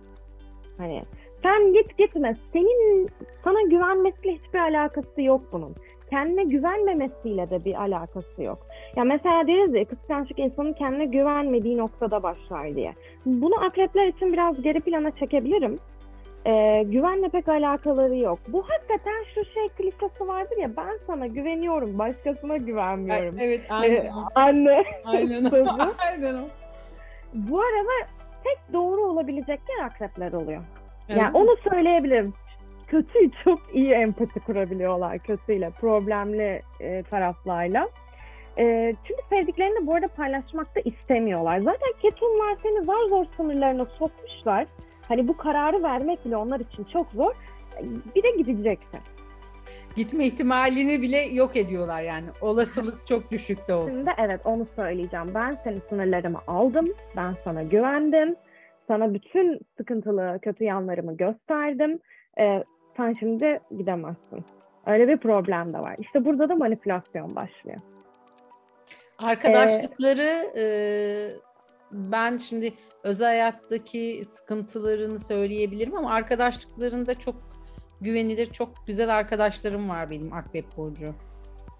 hani 0.78 1.02
sen 1.42 1.72
git 1.72 1.98
gitme 1.98 2.36
senin 2.52 3.08
sana 3.44 3.62
güvenmesiyle 3.62 4.34
hiçbir 4.34 4.58
alakası 4.58 5.22
yok 5.22 5.40
bunun. 5.52 5.74
Kendine 6.10 6.44
güvenmemesiyle 6.44 7.50
de 7.50 7.64
bir 7.64 7.74
alakası 7.74 8.42
yok. 8.42 8.58
Ya 8.96 9.04
mesela 9.04 9.46
deriz 9.46 9.74
ya 9.74 9.84
kıskançlık 9.84 10.38
insanın 10.38 10.72
kendine 10.72 11.04
güvenmediği 11.04 11.78
noktada 11.78 12.22
başlar 12.22 12.74
diye. 12.74 12.92
Bunu 13.26 13.64
akrepler 13.64 14.06
için 14.06 14.32
biraz 14.32 14.62
geri 14.62 14.80
plana 14.80 15.10
çekebilirim. 15.10 15.78
Ee, 16.46 16.82
güvenle 16.86 17.28
pek 17.28 17.48
alakaları 17.48 18.16
yok. 18.16 18.38
Bu 18.48 18.62
hakikaten 18.68 19.24
şu 19.34 19.44
şey 19.44 19.68
klişesi 19.68 20.28
vardır 20.28 20.56
ya 20.60 20.76
ben 20.76 20.98
sana 21.06 21.26
güveniyorum 21.26 21.98
başkasına 21.98 22.56
güvenmiyorum. 22.56 23.36
Evet 23.40 23.60
Ee, 23.70 23.74
aynen. 23.74 24.06
o. 24.12 24.24
anne 24.34 24.84
Aynen. 25.04 25.44
Aynen 25.98 26.48
bu 27.34 27.60
arada 27.60 28.10
tek 28.44 28.72
doğru 28.72 29.00
olabilecekler 29.00 29.84
akrepler 29.84 30.32
oluyor. 30.32 30.62
Evet. 31.08 31.20
Yani 31.20 31.36
onu 31.36 31.56
söyleyebilirim. 31.70 32.34
Kötüyü 32.86 33.30
çok 33.44 33.60
iyi 33.72 33.92
empati 33.92 34.40
kurabiliyorlar 34.40 35.18
kötüyle, 35.18 35.70
problemli 35.70 36.60
e, 36.80 37.02
taraflarla. 37.02 37.88
E, 38.58 38.92
çünkü 39.04 39.22
sevdiklerini 39.30 39.86
bu 39.86 39.94
arada 39.94 40.08
paylaşmak 40.08 40.76
da 40.76 40.80
istemiyorlar. 40.80 41.58
Zaten 41.58 41.90
ketumlar 42.02 42.56
seni 42.62 42.84
zar 42.84 43.08
zor 43.08 43.24
sınırlarına 43.36 43.86
sokmuşlar. 43.86 44.66
Hani 45.08 45.28
bu 45.28 45.36
kararı 45.36 45.82
vermek 45.82 46.24
bile 46.24 46.36
onlar 46.36 46.60
için 46.60 46.84
çok 46.84 47.10
zor. 47.10 47.34
Bir 48.16 48.22
de 48.22 48.30
gideceksin. 48.30 49.00
Gitme 49.96 50.26
ihtimalini 50.26 51.02
bile 51.02 51.18
yok 51.18 51.56
ediyorlar 51.56 52.02
yani. 52.02 52.24
Olasılık 52.40 53.06
çok 53.06 53.30
düşükte 53.30 53.74
olsun. 53.74 53.90
Şimdi 53.90 54.10
evet 54.18 54.40
onu 54.44 54.66
söyleyeceğim. 54.66 55.26
Ben 55.34 55.54
senin 55.54 55.80
sınırlarımı 55.88 56.38
aldım. 56.46 56.86
Ben 57.16 57.32
sana 57.32 57.62
güvendim. 57.62 58.36
Sana 58.88 59.14
bütün 59.14 59.60
sıkıntılı, 59.76 60.38
kötü 60.42 60.64
yanlarımı 60.64 61.16
gösterdim. 61.16 61.98
Ee, 62.38 62.64
sen 62.96 63.12
şimdi 63.12 63.60
gidemezsin. 63.78 64.44
Öyle 64.86 65.08
bir 65.08 65.16
problem 65.16 65.72
de 65.72 65.78
var. 65.78 65.96
İşte 65.98 66.24
burada 66.24 66.48
da 66.48 66.54
manipülasyon 66.54 67.36
başlıyor. 67.36 67.78
Arkadaşlıkları 69.18 70.52
e, 70.56 70.64
ben 71.92 72.36
şimdi 72.36 72.72
özel 73.02 73.28
hayattaki 73.28 74.24
sıkıntılarını 74.28 75.18
söyleyebilirim 75.18 75.96
ama 75.96 76.10
arkadaşlıklarında 76.10 77.14
çok 77.14 77.34
güvenilir, 78.00 78.46
çok 78.46 78.68
güzel 78.86 79.16
arkadaşlarım 79.16 79.88
var 79.88 80.10
benim 80.10 80.32
Akrep 80.32 80.64
Burcu. 80.76 81.14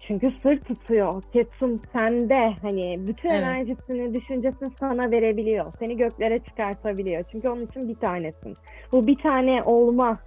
Çünkü 0.07 0.31
sır 0.43 0.59
tutuyor. 0.59 1.23
Ketum 1.33 1.81
sende. 1.93 2.53
Hani 2.61 3.07
bütün 3.07 3.29
Evet. 3.29 3.43
enerjisini, 3.43 4.13
düşüncesini 4.13 4.69
sana 4.79 5.11
verebiliyor. 5.11 5.73
Seni 5.79 5.97
göklere 5.97 6.39
çıkartabiliyor. 6.39 7.23
Çünkü 7.31 7.49
onun 7.49 7.65
için 7.65 7.89
bir 7.89 7.95
tanesin. 7.95 8.53
Bu 8.91 9.07
bir 9.07 9.15
tane 9.15 9.63
olma 9.63 10.19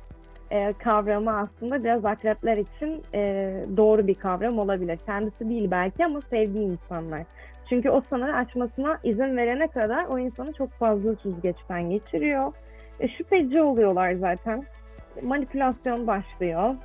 e, 0.50 0.72
kavramı 0.72 1.38
aslında 1.38 1.84
biraz 1.84 2.04
akrepler 2.04 2.56
için 2.56 3.02
e, 3.14 3.52
doğru 3.76 4.06
bir 4.06 4.14
kavram 4.14 4.58
olabilir. 4.58 4.98
Kendisi 5.06 5.48
değil 5.48 5.70
belki 5.70 6.04
ama 6.04 6.20
sevdiği 6.20 6.68
insanlar. 6.68 7.22
Çünkü 7.68 7.90
o 7.90 8.00
sınırı 8.00 8.36
açmasına 8.36 8.98
izin 9.04 9.36
verene 9.36 9.68
kadar 9.68 10.04
o 10.04 10.18
insanı 10.18 10.52
çok 10.52 10.70
fazla 10.70 11.16
süzgeçten 11.16 11.90
geçiriyor. 11.90 12.54
E, 13.00 13.08
şüpheci 13.08 13.62
oluyorlar 13.62 14.12
zaten. 14.12 14.62
Manipülasyon 15.22 16.06
başlıyor. 16.06 16.76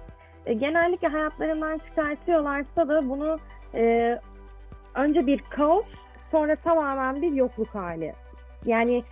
E, 0.46 0.54
genellikle 0.54 1.08
hayatlarından 1.08 1.78
çıkartıyorlarsa 1.78 2.90
da 2.90 3.10
bunu 3.10 3.38
önce 4.96 5.28
bir 5.28 5.40
kaos 5.40 5.86
sonra 6.32 6.56
tamamen 6.56 7.22
bir 7.22 7.34
yokluk 7.34 7.76
hali. 7.76 8.14
Yani 8.66 9.04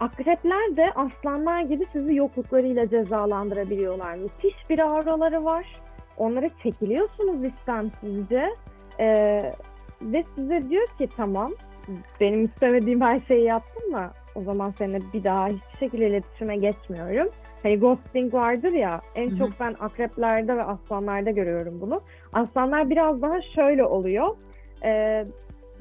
akrepler 0.00 0.76
de 0.76 0.92
aslanlar 0.94 1.60
gibi 1.60 1.86
sizi 1.92 2.14
yokluklarıyla 2.14 2.88
cezalandırabiliyorlar. 2.88 4.14
Müthiş 4.14 4.70
bir 4.70 4.78
auraları 4.78 5.44
var. 5.44 5.76
Onlara 6.16 6.48
çekiliyorsunuz 6.62 7.44
istemsizce. 7.44 8.54
E, 9.00 9.06
ve 10.02 10.24
size 10.36 10.70
diyor 10.70 10.86
ki 10.98 11.08
tamam 11.16 11.52
benim 12.20 12.44
istemediğim 12.44 13.00
her 13.00 13.20
şeyi 13.28 13.44
yaptın 13.44 13.92
da 13.92 14.12
o 14.34 14.40
zaman 14.40 14.70
seninle 14.78 15.00
bir 15.14 15.24
daha 15.24 15.48
hiçbir 15.48 15.78
şekilde 15.78 16.08
iletişime 16.08 16.56
geçmiyorum. 16.56 17.28
Hani 17.62 17.78
ghosting 17.78 18.34
vardır 18.34 18.72
ya 18.72 19.00
en 19.14 19.30
Hı 19.30 19.34
hı. 19.34 19.38
çok 19.38 19.60
ben 19.60 19.74
akreplerde 19.80 20.56
ve 20.56 20.62
aslanlarda 20.62 21.30
görüyorum 21.30 21.80
bunu. 21.80 22.00
Aslanlar 22.32 22.90
biraz 22.90 23.22
daha 23.22 23.42
şöyle 23.42 23.84
oluyor. 23.84 24.36
Ee, 24.84 25.24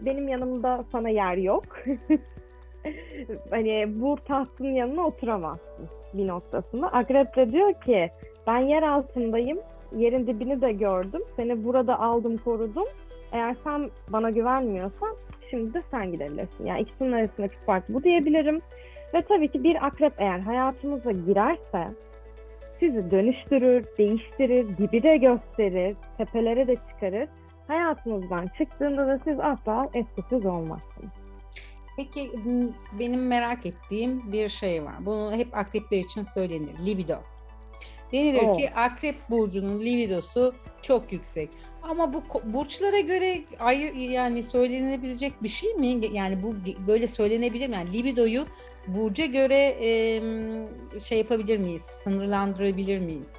benim 0.05 0.27
yanımda 0.27 0.83
sana 0.91 1.09
yer 1.09 1.37
yok. 1.37 1.63
hani 3.49 3.93
bu 3.95 4.15
tahtın 4.15 4.73
yanına 4.73 5.07
oturamazsın 5.07 5.89
bir 6.13 6.27
noktasında. 6.27 6.87
Akrep 6.87 7.35
de 7.35 7.51
diyor 7.51 7.73
ki 7.73 8.09
ben 8.47 8.59
yer 8.59 8.83
altındayım. 8.83 9.59
Yerin 9.95 10.27
dibini 10.27 10.61
de 10.61 10.71
gördüm. 10.71 11.21
Seni 11.35 11.63
burada 11.63 11.99
aldım 11.99 12.37
korudum. 12.37 12.85
Eğer 13.31 13.55
sen 13.63 13.89
bana 14.09 14.29
güvenmiyorsan 14.29 15.15
şimdi 15.49 15.73
de 15.73 15.81
sen 15.91 16.11
gidebilirsin. 16.11 16.65
Yani 16.65 16.81
ikisinin 16.81 17.11
arasındaki 17.11 17.57
fark 17.57 17.89
bu 17.89 18.03
diyebilirim. 18.03 18.59
Ve 19.13 19.21
tabii 19.21 19.47
ki 19.47 19.63
bir 19.63 19.85
akrep 19.85 20.13
eğer 20.17 20.39
hayatımıza 20.39 21.11
girerse 21.11 21.87
sizi 22.79 23.11
dönüştürür, 23.11 23.85
değiştirir, 23.97 24.77
dibi 24.77 25.03
de 25.03 25.17
gösterir, 25.17 25.97
tepelere 26.17 26.67
de 26.67 26.75
çıkarır. 26.75 27.29
Hayatınızdan 27.67 28.45
çıktığında 28.57 29.07
da 29.07 29.19
siz 29.23 29.39
asla 29.39 29.87
eskisiz 29.93 30.45
olmazsınız. 30.45 31.22
Peki 31.97 32.31
benim 32.99 33.27
merak 33.27 33.65
ettiğim 33.65 34.31
bir 34.31 34.49
şey 34.49 34.83
var. 34.83 35.05
Bunu 35.05 35.33
hep 35.35 35.57
akrepler 35.57 35.99
için 35.99 36.23
söylenir. 36.23 36.85
Libido. 36.85 37.15
Denilir 38.11 38.43
Oo. 38.43 38.57
ki 38.57 38.71
akrep 38.75 39.15
burcunun 39.29 39.79
libidosu 39.79 40.55
çok 40.81 41.13
yüksek. 41.13 41.49
Ama 41.83 42.13
bu 42.13 42.23
burçlara 42.43 42.99
göre 42.99 43.43
ayrı 43.59 43.99
yani 43.99 44.43
söylenebilecek 44.43 45.43
bir 45.43 45.49
şey 45.49 45.73
mi? 45.73 46.07
Yani 46.11 46.43
bu 46.43 46.55
böyle 46.87 47.07
söylenebilir 47.07 47.67
mi? 47.67 47.73
Yani 47.73 47.93
libidoyu 47.93 48.45
burca 48.87 49.25
göre 49.25 49.59
em, 49.59 50.69
şey 50.99 51.17
yapabilir 51.17 51.57
miyiz? 51.57 51.81
Sınırlandırabilir 51.81 52.99
miyiz? 52.99 53.33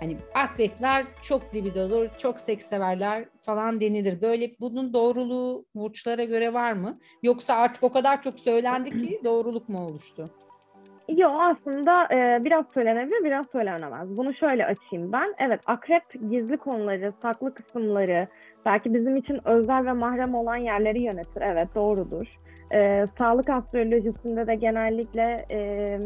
Hani 0.00 0.16
akrepler 0.34 1.04
çok 1.22 1.54
libidolu, 1.54 2.06
çok 2.18 2.40
seks 2.40 2.66
severler 2.66 3.24
falan 3.42 3.80
denilir. 3.80 4.20
Böyle 4.22 4.50
bunun 4.60 4.92
doğruluğu 4.92 5.64
burçlara 5.74 6.24
göre 6.24 6.52
var 6.52 6.72
mı? 6.72 6.98
Yoksa 7.22 7.54
artık 7.54 7.82
o 7.82 7.92
kadar 7.92 8.22
çok 8.22 8.40
söylendi 8.40 8.90
ki 8.90 9.20
doğruluk 9.24 9.68
mu 9.68 9.86
oluştu? 9.86 10.30
Yok 11.08 11.36
aslında 11.40 12.14
e, 12.14 12.44
biraz 12.44 12.64
söylenebilir, 12.74 13.24
biraz 13.24 13.46
söylenemez. 13.52 14.16
Bunu 14.16 14.34
şöyle 14.34 14.66
açayım 14.66 15.12
ben. 15.12 15.34
Evet, 15.38 15.60
akrep 15.66 16.02
gizli 16.30 16.56
konuları, 16.56 17.12
saklı 17.22 17.54
kısımları, 17.54 18.28
belki 18.66 18.94
bizim 18.94 19.16
için 19.16 19.40
özel 19.44 19.86
ve 19.86 19.92
mahrem 19.92 20.34
olan 20.34 20.56
yerleri 20.56 21.02
yönetir. 21.02 21.42
Evet, 21.42 21.68
doğrudur. 21.74 22.26
E, 22.74 23.04
sağlık 23.18 23.50
astrolojisinde 23.50 24.46
de 24.46 24.54
genellikle 24.54 25.46
e, 25.50 25.98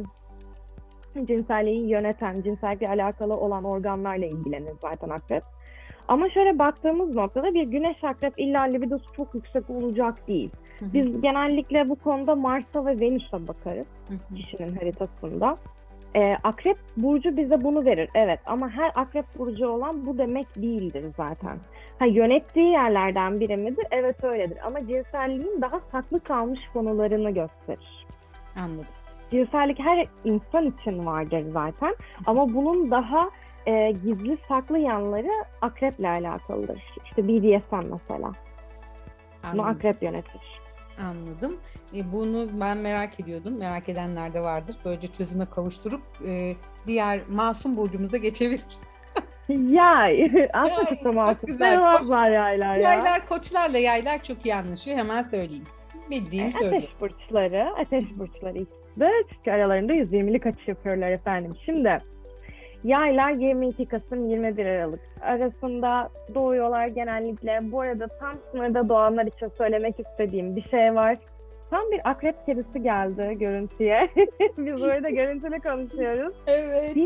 cinselliği 1.25 1.89
yöneten, 1.89 2.43
cinsellikle 2.43 2.89
alakalı 2.89 3.37
olan 3.37 3.65
organlarla 3.65 4.27
ilgilenir 4.27 4.73
zaten 4.83 5.09
akrep. 5.09 5.43
Ama 6.09 6.31
şöyle 6.31 6.59
baktığımız 6.59 7.15
noktada 7.15 7.55
bir 7.55 7.63
güneş 7.63 8.05
akrep 8.05 8.35
illa 8.37 8.63
libidosu 8.63 9.13
çok 9.13 9.35
yüksek 9.35 9.71
olacak 9.71 10.29
değil. 10.29 10.51
Hı 10.79 10.85
hı, 10.85 10.93
Biz 10.93 11.21
genellikle 11.21 11.89
bu 11.89 11.97
konuda 11.97 12.35
Mars'a 12.35 12.87
ve 12.87 13.01
Venüs'e 13.01 13.49
bakarız 13.49 13.87
hı 14.09 14.15
hı. 14.15 14.35
kişinin 14.35 14.77
haritasında. 14.77 15.57
Ee, 16.17 16.37
akrep 16.43 16.77
burcu 16.97 17.37
bize 17.37 17.65
bunu 17.65 17.85
verir. 17.85 18.09
Evet 18.15 18.41
ama 18.47 18.71
her 18.71 18.93
akrep 18.95 19.25
burcu 19.39 19.69
olan 19.69 20.07
bu 20.07 20.19
demek 20.19 20.57
değildir 20.57 21.05
zaten. 21.17 21.59
Ha, 21.99 22.07
yönettiği 22.07 22.67
yerlerden 22.67 23.41
biri 23.41 23.57
midir? 23.57 23.87
Evet 23.91 24.25
öyledir. 24.25 24.59
Ama 24.67 24.81
cinselliğin 24.81 25.63
daha 25.63 25.79
saklı 25.79 26.21
kalmış 26.21 26.61
konularını 26.75 27.31
gösterir. 27.31 28.07
Anladım. 28.57 28.85
Cinsellik 29.39 29.79
her 29.81 30.07
insan 30.25 30.65
için 30.65 31.07
vardır 31.07 31.45
zaten. 31.53 31.95
Ama 32.27 32.55
bunun 32.55 32.91
daha 32.91 33.31
e, 33.67 33.91
gizli 33.91 34.39
saklı 34.49 34.79
yanları 34.79 35.31
akreple 35.63 36.09
alakalıdır. 36.09 36.83
İşte 37.05 37.29
BDSM 37.29 37.91
mesela. 37.91 38.33
Bunu 39.53 39.63
Anladım. 39.63 39.65
akrep 39.65 40.03
yönetir. 40.03 40.61
Anladım. 41.03 41.57
E, 41.95 42.13
bunu 42.13 42.47
ben 42.61 42.77
merak 42.79 43.21
ediyordum. 43.21 43.59
Merak 43.59 43.89
edenler 43.89 44.33
de 44.33 44.41
vardır. 44.41 44.77
Böylece 44.85 45.09
çözüme 45.09 45.47
kavuşturup 45.47 46.03
e, 46.27 46.55
diğer 46.87 47.21
masum 47.29 47.77
burcumuza 47.77 48.17
geçebiliriz. 48.17 48.65
Yay. 49.49 50.31
Aslında 50.53 50.97
çok 51.03 51.15
mantıklı. 51.15 51.47
güzel. 51.53 51.81
var 52.09 52.31
yaylar 52.31 52.77
ya. 52.77 52.93
Yaylar 52.93 53.29
koçlarla 53.29 53.79
yaylar 53.79 54.23
çok 54.23 54.47
iyi 54.47 54.55
anlaşıyor. 54.55 54.99
Hemen 54.99 55.23
söyleyeyim. 55.23 55.67
Bildiğim 56.11 56.47
E, 56.47 56.53
söylüyorum. 56.53 56.79
Ateş 56.79 57.01
burçları, 57.01 57.71
ateş 57.81 58.05
burçları 58.19 58.59
ikisi 58.59 58.84
de 59.01 59.09
çünkü 59.35 59.51
aralarında 59.51 59.93
120'lik 59.93 60.47
açı 60.47 60.71
yapıyorlar 60.71 61.11
efendim. 61.11 61.53
Şimdi 61.65 61.99
yaylar 62.85 63.33
22 63.33 63.87
Kasım 63.87 64.25
21 64.25 64.67
Aralık 64.67 65.01
arasında 65.21 66.09
doğuyorlar 66.35 66.87
genellikle. 66.87 67.59
Bu 67.63 67.81
arada 67.81 68.07
tam 68.07 68.35
sınırda 68.51 68.89
doğanlar 68.89 69.27
için 69.27 69.49
söylemek 69.49 70.01
istediğim 70.01 70.57
bir 70.57 70.63
şey 70.63 70.95
var. 70.95 71.17
Tam 71.71 71.91
bir 71.93 72.01
akrep 72.05 72.47
kedisi 72.47 72.83
geldi 72.83 73.37
görüntüye. 73.39 74.09
Biz 74.59 74.75
burada 74.75 75.11
görüntülü 75.11 75.61
konuşuyoruz. 75.61 76.35
Evet. 76.47 76.97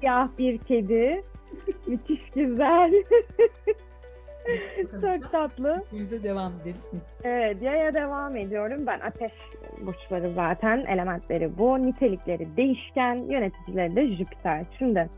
Siyah 0.00 0.28
bir 0.38 0.58
kedi. 0.58 1.20
Müthiş 1.86 2.30
güzel. 2.34 2.92
Çok 5.00 5.32
tatlı. 5.32 5.84
Bize 5.92 6.22
devam 6.22 6.52
edelim. 6.52 6.76
Evet, 7.24 7.62
yaya 7.62 7.94
devam 7.94 8.36
ediyorum. 8.36 8.86
Ben 8.86 9.00
ateş 9.00 9.32
burçları 9.80 10.32
zaten, 10.32 10.84
elementleri 10.88 11.58
bu. 11.58 11.82
Nitelikleri 11.82 12.56
değişken, 12.56 13.14
yöneticileri 13.14 13.96
de 13.96 14.08
Jüpiter. 14.08 14.64
Şimdi 14.78 15.08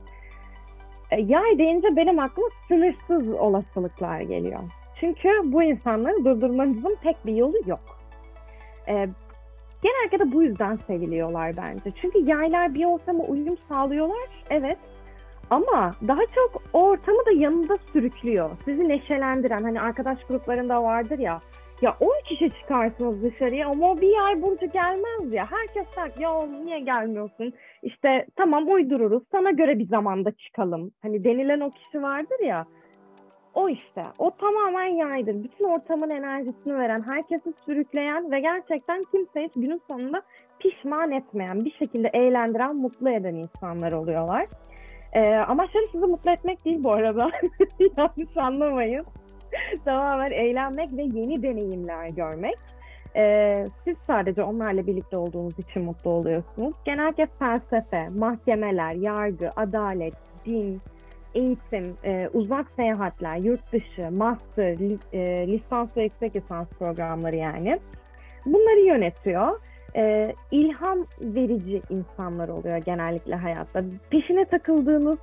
e, 1.11 1.21
yay 1.21 1.59
deyince 1.59 1.89
benim 1.97 2.19
aklıma 2.19 2.49
sınırsız 2.69 3.39
olasılıklar 3.39 4.21
geliyor. 4.21 4.61
Çünkü 5.01 5.29
bu 5.45 5.63
insanları 5.63 6.25
durdurmanızın 6.25 6.97
pek 7.03 7.27
bir 7.27 7.35
yolu 7.35 7.57
yok. 7.67 8.01
E, 8.89 9.09
genellikle 9.83 10.19
de 10.19 10.33
bu 10.33 10.43
yüzden 10.43 10.75
seviliyorlar 10.75 11.57
bence. 11.57 11.91
Çünkü 12.01 12.31
yaylar 12.31 12.75
bir 12.75 12.85
ortama 12.85 13.25
uyum 13.25 13.57
sağlıyorlar, 13.57 14.29
evet. 14.51 14.79
Ama 15.50 15.90
daha 16.09 16.26
çok 16.35 16.62
o 16.73 16.83
ortamı 16.83 17.26
da 17.26 17.31
yanında 17.31 17.76
sürüklüyor. 17.93 18.50
Sizi 18.64 18.88
neşelendiren, 18.88 19.62
hani 19.62 19.81
arkadaş 19.81 20.25
gruplarında 20.25 20.83
vardır 20.83 21.19
ya, 21.19 21.38
ya 21.83 21.97
10 22.00 22.12
kişi 22.25 22.50
çıkarsınız 22.50 23.25
dışarıya 23.25 23.69
ama 23.69 24.00
bir 24.00 24.17
yay 24.17 24.43
burcu 24.43 24.67
gelmez 24.67 25.33
ya. 25.33 25.47
Herkes 25.50 25.97
der 25.97 26.23
ya 26.23 26.47
niye 26.47 26.81
gelmiyorsun? 26.81 27.52
İşte 27.83 28.26
tamam 28.37 28.69
uydururuz, 28.69 29.23
sana 29.33 29.50
göre 29.50 29.78
bir 29.78 29.88
zamanda 29.88 30.31
çıkalım. 30.33 30.90
Hani 31.02 31.25
denilen 31.25 31.61
o 31.61 31.71
kişi 31.71 32.02
vardır 32.02 32.40
ya, 32.45 32.67
o 33.55 33.69
işte. 33.69 34.05
O 34.19 34.31
tamamen 34.31 34.87
yaydır. 34.87 35.45
Bütün 35.45 35.64
ortamın 35.64 36.11
enerjisini 36.11 36.78
veren, 36.78 37.02
herkesi 37.02 37.52
sürükleyen 37.64 38.31
ve 38.31 38.40
gerçekten 38.40 39.05
kimseyi 39.05 39.50
günün 39.57 39.81
sonunda 39.88 40.23
pişman 40.59 41.11
etmeyen, 41.11 41.64
bir 41.64 41.71
şekilde 41.71 42.09
eğlendiren, 42.09 42.76
mutlu 42.76 43.11
eden 43.11 43.35
insanlar 43.35 43.93
oluyorlar. 43.93 44.47
Ee, 45.12 45.35
ama 45.35 45.67
şöyle 45.67 45.87
sizi 45.87 46.07
mutlu 46.07 46.31
etmek 46.31 46.64
değil 46.64 46.85
bu 46.85 46.92
arada. 46.92 47.31
Yanlış 47.97 48.37
anlamayın. 48.37 49.05
Tamamen 49.85 50.31
eğlenmek 50.31 50.92
ve 50.92 51.03
yeni 51.03 51.42
deneyimler 51.42 52.09
görmek. 52.09 52.57
Ee, 53.16 53.66
siz 53.85 53.97
sadece 54.07 54.42
onlarla 54.42 54.87
birlikte 54.87 55.16
olduğunuz 55.16 55.59
için 55.59 55.85
mutlu 55.85 56.11
oluyorsunuz. 56.11 56.75
Genellikle 56.85 57.27
felsefe, 57.38 58.09
mahkemeler, 58.09 58.94
yargı, 58.94 59.51
adalet, 59.57 60.14
din, 60.47 60.81
eğitim, 61.35 61.97
e, 62.05 62.29
uzak 62.33 62.71
seyahatler, 62.71 63.37
yurt 63.37 63.73
dışı, 63.73 64.11
master, 64.11 64.79
li, 64.79 64.99
e, 65.12 65.49
lisans 65.49 65.97
ve 65.97 66.03
yüksek 66.03 66.37
lisans 66.37 66.68
programları 66.68 67.37
yani. 67.37 67.79
Bunları 68.47 68.81
yönetiyor. 68.81 69.61
E, 69.96 70.35
ilham 70.51 70.98
verici 71.20 71.83
insanlar 71.90 72.48
oluyor 72.48 72.77
genellikle 72.77 73.35
hayatta. 73.35 73.83
Peşine 74.11 74.44
takıldığınız, 74.44 75.18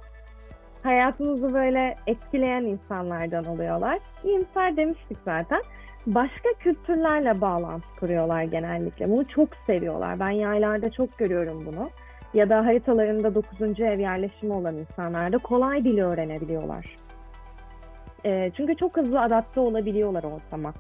hayatınızı 0.84 1.54
böyle 1.54 1.96
etkileyen 2.08 2.64
insanlardan 2.64 3.46
oluyorlar. 3.46 4.00
İyimser 4.24 4.78
demiştik 4.78 5.18
zaten. 5.26 5.62
Başka 6.08 6.50
kültürlerle 6.60 7.42
bağlantı 7.42 7.88
kuruyorlar 8.00 8.44
genellikle. 8.44 9.10
Bunu 9.10 9.28
çok 9.28 9.56
seviyorlar. 9.56 10.20
Ben 10.20 10.30
yaylarda 10.30 10.92
çok 10.92 11.18
görüyorum 11.18 11.64
bunu. 11.66 11.90
Ya 12.34 12.50
da 12.50 12.66
haritalarında 12.66 13.36
9. 13.36 13.62
ev 13.80 14.00
yerleşimi 14.00 14.54
olan 14.54 14.76
insanlarda 14.76 15.38
kolay 15.38 15.84
dili 15.84 16.04
öğrenebiliyorlar. 16.04 16.96
E, 18.26 18.52
çünkü 18.52 18.76
çok 18.76 18.98
hızlı 18.98 19.22
adapte 19.22 19.60
olabiliyorlar 19.60 20.24
ortama. 20.24 20.74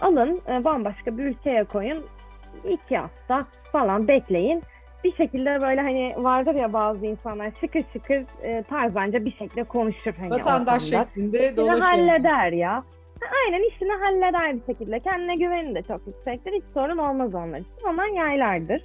Alın 0.00 0.40
e, 0.48 0.64
bambaşka 0.64 1.18
bir 1.18 1.24
ülkeye 1.24 1.64
koyun. 1.64 2.04
İki 2.68 2.96
hafta 2.96 3.46
falan 3.72 4.08
bekleyin. 4.08 4.62
Bir 5.04 5.12
şekilde 5.14 5.60
böyle 5.60 5.80
hani 5.80 6.14
vardır 6.16 6.54
ya 6.54 6.72
bazı 6.72 7.06
insanlar 7.06 7.50
şıkır 7.60 7.82
şıkır 7.92 8.24
e, 8.42 8.62
tarzanca 8.62 9.24
bir 9.24 9.32
şekilde 9.32 9.62
konuşur. 9.64 10.12
Hani 10.14 10.30
Vatandaş 10.30 10.84
ortamda. 10.86 11.04
şeklinde 11.04 11.56
dolaşıyor. 11.56 11.80
halleder 11.80 12.52
ya. 12.52 12.72
Ha, 13.20 13.26
Aynen 13.46 13.68
işini 13.68 13.92
halleder 13.92 14.54
bir 14.56 14.62
şekilde. 14.74 14.98
Kendine 14.98 15.34
güveni 15.34 15.74
de 15.74 15.82
çok 15.82 16.06
yüksektir. 16.06 16.52
Hiç 16.52 16.64
sorun 16.74 16.98
olmaz 16.98 17.34
onlar 17.34 17.58
için. 17.58 17.74
Onlar 17.92 18.06
yaylardır. 18.06 18.80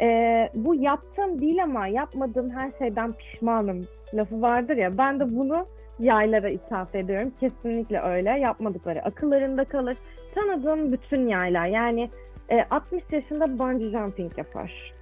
Ee, 0.00 0.48
bu 0.54 0.74
yaptığım 0.74 1.40
değil 1.40 1.62
ama 1.62 1.86
yapmadığım 1.86 2.50
her 2.50 2.70
şeyden 2.78 3.12
pişmanım 3.12 3.86
lafı 4.14 4.42
vardır 4.42 4.76
ya. 4.76 4.98
Ben 4.98 5.20
de 5.20 5.24
bunu 5.36 5.66
yaylara 5.98 6.48
ithaf 6.48 6.94
ediyorum. 6.94 7.32
Kesinlikle 7.40 8.00
öyle. 8.00 8.30
Yapmadıkları 8.30 9.02
akıllarında 9.02 9.64
kalır. 9.64 9.96
Tanıdığım 10.34 10.92
bütün 10.92 11.26
yaylar 11.26 11.66
yani 11.66 12.10
e, 12.52 12.66
60 12.70 13.02
yaşında 13.12 13.58
bungee 13.58 13.90
jumping 13.90 14.38
yapar. 14.38 14.92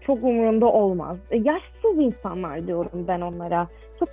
Çok 0.00 0.24
umurunda 0.24 0.66
olmaz. 0.66 1.16
E, 1.30 1.36
yaşsız 1.36 2.00
insanlar 2.00 2.66
diyorum 2.66 3.04
ben 3.08 3.20
onlara. 3.20 3.68
Çok 3.98 4.08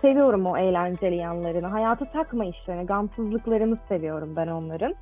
seviyorum 0.00 0.46
o 0.46 0.56
eğlenceli 0.56 1.16
yanlarını. 1.16 1.66
Hayatı 1.66 2.04
takma 2.04 2.44
işlerini, 2.44 2.86
gamsızlıklarını 2.86 3.78
seviyorum 3.88 4.34
ben 4.36 4.46
onların. 4.46 4.94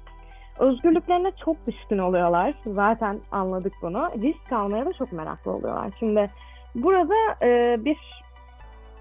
Özgürlüklerine 0.58 1.30
çok 1.44 1.66
düşkün 1.66 1.98
oluyorlar. 1.98 2.54
Zaten 2.66 3.20
anladık 3.30 3.72
bunu. 3.82 4.08
Risk 4.22 4.52
almaya 4.52 4.86
da 4.86 4.92
çok 4.92 5.12
meraklı 5.12 5.52
oluyorlar. 5.52 5.90
Şimdi 5.98 6.26
burada 6.74 7.14
e, 7.42 7.76
bir 7.84 7.98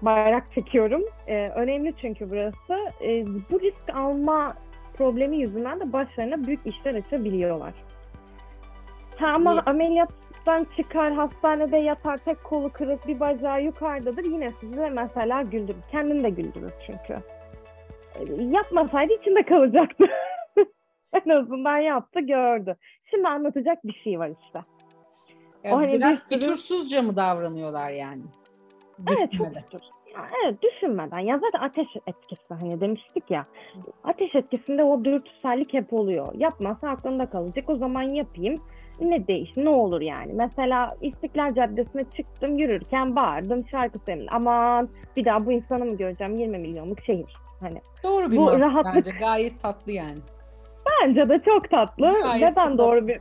bayrak 0.02 0.52
çekiyorum. 0.52 1.02
E, 1.26 1.48
önemli 1.48 1.92
çünkü 1.92 2.30
burası. 2.30 3.04
E, 3.04 3.26
bu 3.26 3.60
risk 3.60 3.94
alma 3.94 4.54
problemi 4.94 5.36
yüzünden 5.36 5.80
de 5.80 5.92
başlarına 5.92 6.46
büyük 6.46 6.66
işler 6.66 6.94
açabiliyorlar. 6.94 7.72
Ha, 9.20 9.26
ama 9.34 9.62
ameliyattan 9.66 10.66
çıkar, 10.76 11.12
hastanede 11.12 11.76
yatar, 11.76 12.16
tek 12.16 12.44
kolu 12.44 12.72
kırık, 12.72 13.08
bir 13.08 13.20
bacağı 13.20 13.62
yukarıdadır. 13.62 14.24
Yine 14.24 14.50
sizi 14.60 14.90
mesela 14.90 15.42
güldürür. 15.42 15.82
Kendini 15.90 16.22
de 16.24 16.30
güldürür 16.30 16.72
çünkü. 16.86 17.12
E, 18.14 18.42
Yapmasaydı 18.42 19.12
içinde 19.12 19.42
kalacaktı. 19.42 20.04
en 21.26 21.30
azından 21.30 21.78
yaptı, 21.78 22.20
gördü. 22.20 22.76
Şimdi 23.10 23.28
anlatacak 23.28 23.84
bir 23.84 24.00
şey 24.04 24.18
var 24.18 24.30
işte. 24.46 24.60
Yani 25.64 25.74
O 25.74 25.78
hani 25.78 25.92
biraz 25.92 26.12
bir 26.12 26.16
sürü- 26.16 26.40
fütursuzca 26.40 27.02
mı 27.02 27.16
davranıyorlar 27.16 27.90
yani? 27.90 28.22
Evet 29.08 29.32
çok. 29.32 29.82
Ya, 30.14 30.26
evet 30.44 30.62
düşünmeden. 30.62 31.18
Ya 31.18 31.38
zaten 31.38 31.66
ateş 31.66 31.88
etkisi 32.06 32.54
hani 32.54 32.80
demiştik 32.80 33.30
ya. 33.30 33.46
Ateş 34.04 34.34
etkisinde 34.34 34.84
o 34.84 35.04
dürtüsellik 35.04 35.72
hep 35.74 35.92
oluyor. 35.92 36.28
Yapmasa 36.34 36.88
aklında 36.88 37.26
kalacak. 37.26 37.70
O 37.70 37.76
zaman 37.76 38.02
yapayım. 38.02 38.62
Ne 39.00 39.26
değiş, 39.26 39.56
ne 39.56 39.68
olur 39.68 40.00
yani. 40.00 40.32
Mesela 40.32 40.96
İstiklal 41.00 41.54
Caddesi'ne 41.54 42.04
çıktım, 42.16 42.58
yürürken 42.58 43.16
bağırdım, 43.16 43.68
şarkı 43.68 43.98
söyledim. 43.98 44.26
Aman 44.30 44.88
bir 45.16 45.24
daha 45.24 45.46
bu 45.46 45.52
insanı 45.52 45.84
mı 45.84 45.96
göreceğim? 45.96 46.36
20 46.38 46.58
milyonluk 46.58 47.00
şehir. 47.00 47.36
Hani 47.60 47.80
Doğru 48.04 48.30
bir 48.30 48.36
Bu 48.36 48.40
mantık 48.44 48.60
rahatlık- 48.60 48.94
bence. 49.06 49.10
Gayet 49.18 49.62
tatlı 49.62 49.92
yani. 49.92 50.18
bence 51.02 51.28
de 51.28 51.38
çok 51.44 51.70
tatlı. 51.70 52.18
Gayet 52.22 52.42
Neden 52.42 52.54
tatlı. 52.54 52.78
doğru 52.78 53.08
bir... 53.08 53.18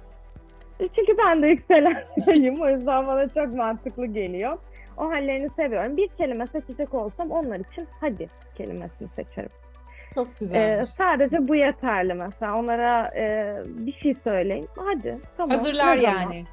Çünkü 0.95 1.17
ben 1.17 1.41
de 1.41 1.47
yükselenseyim. 1.47 2.61
o 2.61 2.69
yüzden 2.69 3.07
bana 3.07 3.27
çok 3.27 3.53
mantıklı 3.53 4.05
geliyor. 4.05 4.57
O 4.97 5.03
hallerini 5.11 5.49
seviyorum. 5.49 5.97
Bir 5.97 6.07
kelime 6.07 6.47
seçecek 6.47 6.93
olsam 6.93 7.31
onlar 7.31 7.59
için 7.59 7.87
hadi 8.01 8.27
kelimesini 8.57 9.07
seçerim. 9.15 9.49
Çok 10.23 10.27
Ee, 10.27 10.35
güzel. 10.39 10.85
sadece 10.97 11.47
bu 11.47 11.55
yeterli 11.55 12.13
mesela. 12.13 12.55
Onlara 12.57 13.09
e, 13.17 13.55
bir 13.65 13.93
şey 13.93 14.13
söyleyin. 14.13 14.67
Hadi 14.77 15.17
tamam. 15.37 15.57
Hazırlar 15.57 15.95
yani. 15.95 16.43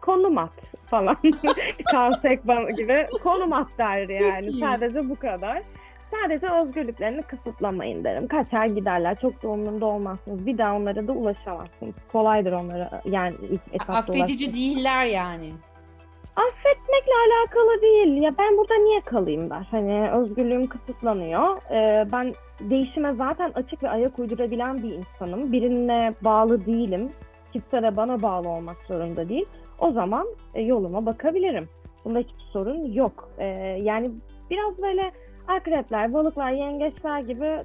konum 0.00 0.38
at 0.38 0.52
falan. 0.86 1.16
Carl 1.94 2.12
Sagan 2.22 2.74
gibi 2.76 3.06
konum 3.22 3.52
at 3.52 3.68
der 3.78 4.08
yani. 4.08 4.52
Sadece 4.60 5.08
bu 5.08 5.14
kadar. 5.14 5.62
Sadece 6.22 6.46
özgürlüklerini 6.48 7.22
kısıtlamayın 7.22 8.04
derim. 8.04 8.28
Kaçar 8.28 8.66
giderler. 8.66 9.16
Çok 9.22 9.42
da 9.42 9.48
umurunda 9.48 9.86
olmazsınız. 9.86 10.46
Bir 10.46 10.58
daha 10.58 10.76
onlara 10.76 11.08
da 11.08 11.12
ulaşamazsınız. 11.12 11.94
Kolaydır 12.12 12.52
onlara 12.52 12.90
yani 13.04 13.34
ilk 13.50 13.60
etapta 13.72 13.92
Affedici 13.94 14.22
ulaşmak. 14.34 14.54
değiller 14.54 15.04
yani. 15.06 15.52
Affetmekle 16.36 17.12
alakalı 17.26 17.82
değil. 17.82 18.22
Ya 18.22 18.30
ben 18.38 18.58
burada 18.58 18.74
niye 18.74 19.00
kalayım 19.00 19.50
der. 19.50 19.68
Hani 19.70 20.10
özgürlüğüm 20.10 20.66
kısıtlanıyor. 20.66 21.56
Ee, 21.70 22.06
ben 22.12 22.34
değişime 22.60 23.12
zaten 23.12 23.52
açık 23.54 23.82
ve 23.82 23.88
ayak 23.88 24.18
uydurabilen 24.18 24.82
bir 24.82 24.90
insanım. 24.90 25.52
Birine 25.52 26.10
bağlı 26.24 26.66
değilim. 26.66 27.10
Kimse 27.52 27.82
de 27.82 27.96
bana 27.96 28.22
bağlı 28.22 28.48
olmak 28.48 28.76
zorunda 28.88 29.28
değil. 29.28 29.46
O 29.78 29.90
zaman 29.90 30.26
e, 30.54 30.62
yoluma 30.62 31.06
bakabilirim. 31.06 31.68
Bunda 32.04 32.18
hiçbir 32.18 32.44
sorun 32.52 32.92
yok. 32.92 33.28
Ee, 33.38 33.46
yani 33.82 34.10
biraz 34.50 34.82
böyle 34.82 35.12
akrepler, 35.48 36.12
balıklar, 36.12 36.52
yengeçler 36.52 37.20
gibi 37.20 37.64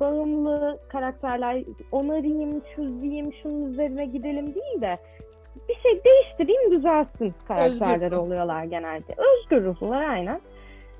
bağımlı 0.00 0.78
karakterler 0.88 1.64
onarayım, 1.92 2.60
çözeyim, 2.76 3.32
şunun 3.32 3.70
üzerine 3.70 4.04
gidelim 4.04 4.54
değil 4.54 4.82
de 4.82 4.94
bir 5.68 5.74
şey 5.74 6.04
değiştireyim 6.04 6.70
düzelsin 6.70 7.34
karakterleri 7.48 8.16
oluyorlar 8.16 8.64
genelde. 8.64 9.14
Özgür 9.16 9.64
ruhlular 9.64 10.02
aynen. 10.02 10.40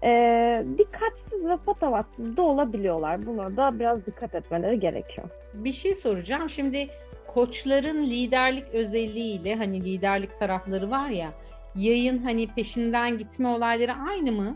Ee, 0.05 0.65
dikkatsiz 0.79 1.45
ve 1.45 1.57
patavatsız 1.57 2.37
da 2.37 2.43
olabiliyorlar. 2.43 3.27
Buna 3.27 3.57
da 3.57 3.79
biraz 3.79 4.07
dikkat 4.07 4.35
etmeleri 4.35 4.79
gerekiyor. 4.79 5.29
Bir 5.55 5.73
şey 5.73 5.95
soracağım. 5.95 6.51
Şimdi 6.51 6.89
koçların 7.27 8.05
liderlik 8.05 8.69
özelliğiyle 8.73 9.55
hani 9.55 9.85
liderlik 9.85 10.37
tarafları 10.37 10.91
var 10.91 11.09
ya 11.09 11.31
yayın 11.75 12.19
hani 12.19 12.47
peşinden 12.47 13.19
gitme 13.19 13.49
olayları 13.49 13.93
aynı 14.09 14.33
mı? 14.33 14.55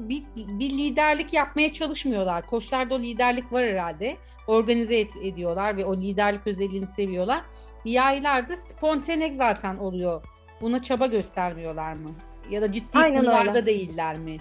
Bir, 0.00 0.22
bir 0.36 0.70
liderlik 0.70 1.32
yapmaya 1.32 1.72
çalışmıyorlar. 1.72 2.46
Koçlarda 2.46 2.94
o 2.94 2.98
liderlik 2.98 3.52
var 3.52 3.64
herhalde. 3.64 4.16
Organize 4.46 4.96
et- 4.96 5.16
ediyorlar 5.22 5.76
ve 5.76 5.84
o 5.84 5.96
liderlik 5.96 6.46
özelliğini 6.46 6.86
seviyorlar. 6.86 7.42
Yaylar 7.84 8.48
da 8.48 8.56
spontanek 8.56 9.34
zaten 9.34 9.76
oluyor. 9.76 10.22
Buna 10.60 10.82
çaba 10.82 11.06
göstermiyorlar 11.06 11.92
mı? 11.92 12.10
Ya 12.50 12.62
da 12.62 12.72
ciddi 12.72 12.98
Aynen 12.98 13.16
konularda 13.16 13.50
öyle. 13.50 13.66
değiller 13.66 14.16
mi? 14.16 14.36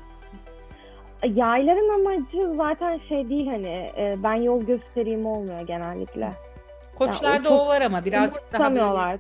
Yayların 1.23 1.89
amacı 1.89 2.55
zaten 2.57 2.97
şey 2.97 3.29
değil 3.29 3.47
hani 3.47 3.91
e, 3.97 4.15
ben 4.23 4.33
yol 4.33 4.63
göstereyim 4.63 5.25
olmuyor 5.25 5.61
genellikle. 5.61 6.31
Koçlarda 6.97 7.49
çok 7.49 7.59
o 7.59 7.67
var 7.67 7.81
ama 7.81 8.05
birazcık 8.05 8.53
daha 8.53 8.69
böyle. 8.75 9.19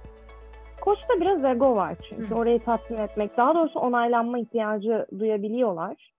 Koçta 0.81 1.21
biraz 1.21 1.45
ego 1.45 1.75
var 1.75 1.95
çünkü. 2.09 2.35
Hı. 2.35 2.35
Orayı 2.35 2.59
tatmin 2.59 2.97
etmek. 2.97 3.37
Daha 3.37 3.55
doğrusu 3.55 3.79
onaylanma 3.79 4.39
ihtiyacı 4.39 5.05
duyabiliyorlar 5.19 6.11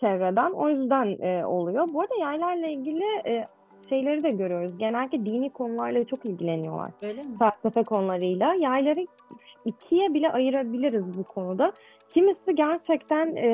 çevreden. 0.00 0.50
O 0.50 0.68
yüzden 0.68 1.18
e, 1.20 1.46
oluyor. 1.46 1.88
Bu 1.92 2.00
arada 2.00 2.14
yaylarla 2.20 2.66
ilgili 2.66 3.04
e, 3.26 3.44
şeyleri 3.88 4.22
de 4.22 4.30
görüyoruz. 4.30 4.78
Genellikle 4.78 5.26
dini 5.26 5.50
konularla 5.50 6.04
çok 6.04 6.24
ilgileniyorlar. 6.24 6.90
öyle 7.02 7.22
mi? 7.22 7.34
felsefe 7.38 7.82
konularıyla. 7.82 8.54
Yayları 8.54 9.06
ikiye 9.64 10.14
bile 10.14 10.32
ayırabiliriz 10.32 11.18
bu 11.18 11.24
konuda. 11.24 11.72
Kimisi 12.14 12.54
gerçekten 12.54 13.36
e, 13.36 13.48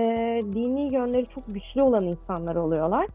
dini 0.55 0.95
yönleri 0.95 1.27
çok 1.27 1.47
güçlü 1.47 1.83
olan 1.83 2.05
insanlar 2.05 2.57
oluyorlar. 2.57 3.07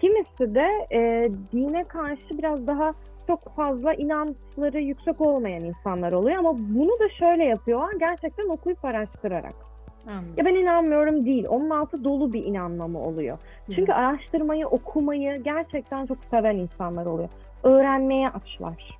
Kimisi 0.00 0.54
de 0.54 0.68
e, 0.92 1.28
dine 1.52 1.82
karşı 1.82 2.38
biraz 2.38 2.66
daha 2.66 2.90
çok 3.26 3.54
fazla 3.54 3.94
inançları 3.94 4.80
yüksek 4.80 5.20
olmayan 5.20 5.64
insanlar 5.64 6.12
oluyor. 6.12 6.38
Ama 6.38 6.58
bunu 6.58 6.90
da 7.00 7.08
şöyle 7.18 7.44
yapıyorlar. 7.44 7.92
Gerçekten 7.98 8.48
okuyup 8.48 8.84
araştırarak. 8.84 9.54
Anladım. 10.06 10.34
Ya 10.36 10.44
ben 10.44 10.54
inanmıyorum 10.54 11.24
değil. 11.24 11.46
Onun 11.48 11.70
altı 11.70 12.04
dolu 12.04 12.32
bir 12.32 12.44
inanmamı 12.44 12.98
oluyor. 12.98 13.38
Çünkü 13.74 13.92
araştırmayı, 13.92 14.66
okumayı 14.66 15.42
gerçekten 15.42 16.06
çok 16.06 16.18
seven 16.30 16.56
insanlar 16.56 17.06
oluyor. 17.06 17.28
Öğrenmeye 17.62 18.28
açlar. 18.28 18.98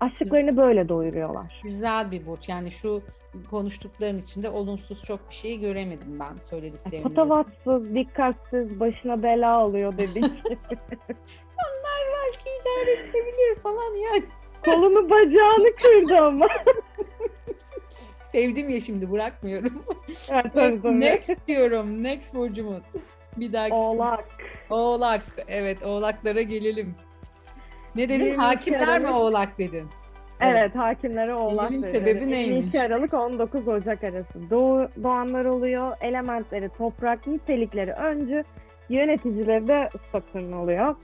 Açlıklarını 0.00 0.56
böyle 0.56 0.88
doyuruyorlar. 0.88 1.60
Güzel 1.62 2.10
bir 2.10 2.26
burç. 2.26 2.48
Yani 2.48 2.70
şu 2.70 3.02
konuştukların 3.50 4.18
içinde 4.18 4.50
olumsuz 4.50 5.04
çok 5.04 5.30
bir 5.30 5.34
şey 5.34 5.60
göremedim 5.60 6.20
ben 6.20 6.36
söylediklerinde. 6.50 7.02
Patavatsız, 7.02 7.94
dikkatsiz, 7.94 8.80
başına 8.80 9.22
bela 9.22 9.66
oluyor 9.66 9.98
dedik. 9.98 10.24
Belki 12.24 12.48
idare 12.60 12.92
edebilir 12.92 13.56
falan 13.62 13.94
yani. 13.96 14.22
Kolunu 14.64 15.10
bacağını 15.10 15.70
kırdı 15.82 16.16
ama. 16.18 16.48
Sevdim 18.32 18.70
ya 18.70 18.80
şimdi 18.80 19.10
bırakmıyorum. 19.12 19.82
evet. 20.28 20.84
Next 20.84 21.46
diyorum. 21.48 22.02
Next 22.02 22.34
burcumuz. 22.34 22.84
Bir 23.36 23.52
dahaki. 23.52 23.74
Oğlak. 23.74 24.24
Oğlak. 24.70 25.22
Evet 25.48 25.82
oğlaklara 25.82 26.42
gelelim. 26.42 26.94
Ne 27.96 28.08
dedin? 28.08 28.34
Hakimler 28.34 29.00
mi 29.00 29.06
Aralık. 29.06 29.20
oğlak 29.20 29.58
dedin? 29.58 29.88
Evet, 30.40 30.76
hakimlere 30.76 31.34
oğlak 31.34 31.70
Gelelim, 31.70 31.90
sebebi 31.92 32.20
22 32.20 32.30
neymiş? 32.30 32.74
Aralık 32.74 33.14
19 33.14 33.68
Ocak 33.68 34.04
arası. 34.04 34.50
Doğu, 34.50 34.88
doğanlar 35.02 35.44
oluyor. 35.44 35.96
Elementleri 36.00 36.68
toprak, 36.68 37.26
nitelikleri 37.26 37.92
öncü. 37.92 38.42
Yöneticileri 38.88 39.66
de 39.68 39.88
Satürn 40.12 40.52
oluyor. 40.52 40.94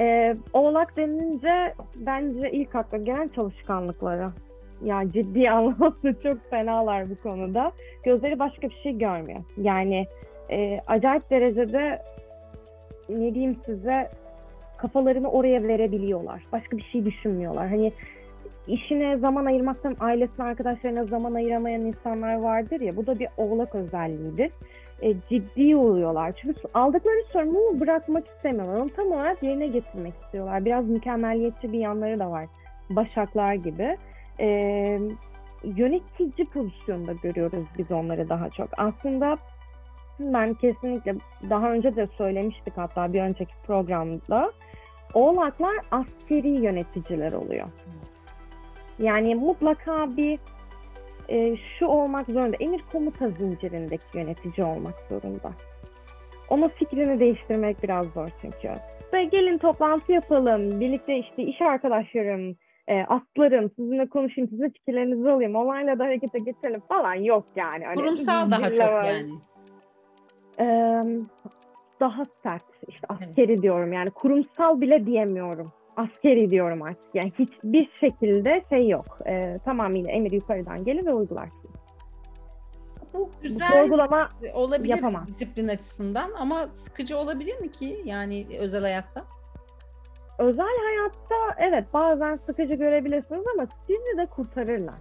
Ee, 0.00 0.36
oğlak 0.52 0.96
denince 0.96 1.74
bence 1.96 2.50
ilk 2.50 2.74
akla 2.74 2.98
gelen 2.98 3.26
çalışkanlıkları. 3.26 4.28
Yani 4.82 5.12
ciddi 5.12 5.50
anlamda 5.50 6.12
çok 6.22 6.50
fenalar 6.50 7.10
bu 7.10 7.16
konuda. 7.16 7.72
Gözleri 8.04 8.38
başka 8.38 8.68
bir 8.68 8.76
şey 8.82 8.98
görmüyor. 8.98 9.40
Yani 9.56 10.04
e, 10.50 10.80
acayip 10.86 11.30
derecede 11.30 11.98
ne 13.08 13.34
diyeyim 13.34 13.56
size 13.66 14.08
kafalarını 14.76 15.30
oraya 15.30 15.62
verebiliyorlar. 15.62 16.42
Başka 16.52 16.76
bir 16.76 16.82
şey 16.82 17.04
düşünmüyorlar. 17.04 17.68
Hani 17.68 17.92
işine 18.66 19.16
zaman 19.16 19.44
ayırmaktan 19.44 19.96
ailesine, 20.00 20.46
arkadaşlarına 20.46 21.04
zaman 21.04 21.32
ayıramayan 21.32 21.80
insanlar 21.80 22.42
vardır 22.42 22.80
ya. 22.80 22.96
Bu 22.96 23.06
da 23.06 23.18
bir 23.18 23.28
oğlak 23.36 23.74
özelliğidir. 23.74 24.50
E, 25.02 25.20
ciddi 25.20 25.76
oluyorlar. 25.76 26.32
Çünkü 26.32 26.60
aldıkları 26.74 27.24
sorumluluğu 27.32 27.80
bırakmak 27.80 28.26
istemiyorlar. 28.26 28.80
Onu 28.80 28.88
tam 28.88 29.06
olarak 29.06 29.42
yerine 29.42 29.66
getirmek 29.66 30.14
istiyorlar. 30.24 30.64
Biraz 30.64 30.88
mükemmeliyetçi 30.88 31.72
bir 31.72 31.78
yanları 31.78 32.18
da 32.18 32.30
var. 32.30 32.44
Başaklar 32.90 33.54
gibi. 33.54 33.96
E, 34.40 34.48
yönetici 35.64 36.48
pozisyonda 36.52 37.12
görüyoruz 37.12 37.64
biz 37.78 37.92
onları 37.92 38.28
daha 38.28 38.50
çok. 38.50 38.68
Aslında 38.76 39.38
ben 40.20 40.54
kesinlikle 40.54 41.14
daha 41.50 41.72
önce 41.72 41.96
de 41.96 42.06
söylemiştik 42.06 42.76
hatta 42.76 43.12
bir 43.12 43.22
önceki 43.22 43.54
programda. 43.66 44.52
Oğlaklar 45.14 45.74
askeri 45.90 46.48
yöneticiler 46.48 47.32
oluyor. 47.32 47.66
Yani 48.98 49.34
mutlaka 49.34 50.16
bir 50.16 50.38
e, 51.28 51.56
şu 51.56 51.86
olmak 51.86 52.26
zorunda. 52.26 52.56
Emir 52.60 52.80
komuta 52.92 53.28
zincirindeki 53.28 54.18
yönetici 54.18 54.66
olmak 54.66 54.94
zorunda. 55.08 55.50
Onun 56.50 56.68
fikrini 56.68 57.20
değiştirmek 57.20 57.82
biraz 57.82 58.06
zor 58.06 58.28
çünkü. 58.40 58.68
Ve 59.12 59.24
gelin 59.24 59.58
toplantı 59.58 60.12
yapalım. 60.12 60.80
Birlikte 60.80 61.18
işte 61.18 61.42
iş 61.42 61.60
arkadaşlarım, 61.60 62.56
e, 62.88 63.02
aslarım, 63.02 63.70
sizinle 63.76 64.08
konuşayım, 64.08 64.50
sizin 64.50 64.68
fikirlerinizi 64.68 65.30
alayım, 65.30 65.56
onlarla 65.56 65.98
da 65.98 66.04
harekete 66.04 66.38
geçelim 66.38 66.80
falan 66.88 67.14
yok 67.14 67.44
yani. 67.56 67.84
Hani 67.84 67.96
Kurumsal 67.96 68.50
daha 68.50 68.70
çok 68.70 68.78
var. 68.78 69.04
yani. 69.04 69.32
Ee, 70.60 71.04
daha 72.00 72.22
sert 72.42 72.62
işte 72.88 73.06
askeri 73.08 73.62
diyorum 73.62 73.92
yani 73.92 74.10
kurumsal 74.10 74.80
bile 74.80 75.06
diyemiyorum. 75.06 75.72
Askeri 75.96 76.50
diyorum 76.50 76.82
artık 76.82 77.14
yani 77.14 77.32
hiçbir 77.38 77.90
şekilde 78.00 78.64
şey 78.68 78.88
yok. 78.88 79.18
Ee, 79.26 79.54
tamamıyla 79.64 80.10
emir 80.10 80.32
yukarıdan 80.32 80.84
gelir 80.84 81.06
ve 81.06 81.12
uygularsın. 81.12 81.70
Bu 83.14 83.18
Bu 83.18 83.30
güzel 83.42 83.72
sorgulama 83.72 84.28
olabilir 84.54 84.94
yapamaz. 84.94 85.28
disiplin 85.28 85.68
açısından 85.68 86.30
ama 86.38 86.68
sıkıcı 86.68 87.18
olabilir 87.18 87.60
mi 87.60 87.70
ki 87.70 88.02
yani 88.04 88.46
özel 88.58 88.82
hayatta? 88.82 89.24
özel 90.38 90.78
hayatta 90.84 91.54
evet 91.58 91.84
bazen 91.94 92.34
sıkıcı 92.46 92.74
görebilirsiniz 92.74 93.44
ama 93.54 93.66
sizi 93.86 94.18
de 94.18 94.26
kurtarırlar. 94.26 94.98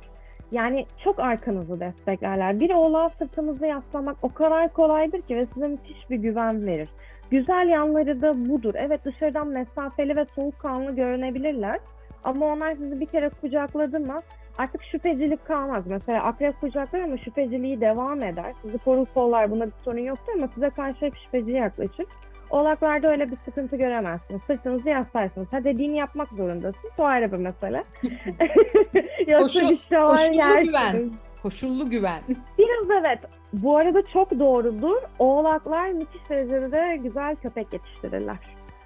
Yani 0.52 0.86
çok 1.04 1.20
arkanızı 1.20 1.80
desteklerler. 1.80 2.60
Bir 2.60 2.74
oğlağa 2.74 3.10
sırtınızı 3.10 3.66
yaslamak 3.66 4.18
o 4.22 4.30
kadar 4.30 4.74
kolaydır 4.74 5.22
ki 5.22 5.36
ve 5.36 5.46
size 5.54 5.68
müthiş 5.68 6.10
bir 6.10 6.16
güven 6.16 6.66
verir. 6.68 6.90
Güzel 7.32 7.68
yanları 7.70 8.22
da 8.22 8.50
budur. 8.50 8.74
Evet 8.78 9.06
dışarıdan 9.06 9.48
mesafeli 9.48 10.16
ve 10.16 10.26
soğukkanlı 10.26 10.96
görünebilirler. 10.96 11.78
Ama 12.24 12.46
onlar 12.46 12.72
sizi 12.72 13.00
bir 13.00 13.06
kere 13.06 13.30
kucakladı 13.30 14.00
mı 14.00 14.22
artık 14.58 14.84
şüphecilik 14.84 15.46
kalmaz. 15.46 15.84
Mesela 15.88 16.24
akrep 16.24 16.60
kucaklar 16.62 17.00
ama 17.00 17.18
şüpheciliği 17.18 17.82
devam 17.82 18.24
eder. 18.24 18.54
Sizi 18.62 18.78
korur 18.78 19.06
kollar 19.14 19.52
buna 19.52 19.66
bir 19.66 19.72
sorun 19.86 19.98
yoktur 20.04 20.34
ama 20.38 20.48
size 20.48 20.70
karşı 20.70 21.06
hep 21.06 21.16
şüpheci 21.18 21.52
yaklaşır. 21.52 22.06
Oğlaklarda 22.50 23.12
öyle 23.12 23.32
bir 23.32 23.38
sıkıntı 23.46 23.76
göremezsiniz. 23.76 24.42
Sırtınızı 24.44 24.90
yaslarsınız. 24.90 25.54
Ha 25.54 25.64
dediğini 25.64 25.98
yapmak 25.98 26.28
zorundasınız. 26.30 26.94
O 26.98 27.04
ayrı 27.04 27.32
bir 27.32 27.38
mesele. 27.38 27.84
Yoksa 29.28 29.60
Koşul- 29.60 29.70
bir 29.70 29.78
koşullu 29.78 30.36
yersiniz. 30.36 30.68
güven. 30.68 31.12
Koşullu 31.46 31.90
güven. 31.90 32.22
Biraz 32.58 33.00
evet. 33.00 33.20
Bu 33.54 33.78
arada 33.78 34.02
çok 34.06 34.40
doğrudur. 34.40 34.98
Oğlaklar 35.20 35.90
müthiş 35.90 36.30
derecede 36.30 36.98
güzel 37.04 37.36
köpek 37.36 37.74
yetiştirirler. 37.74 38.38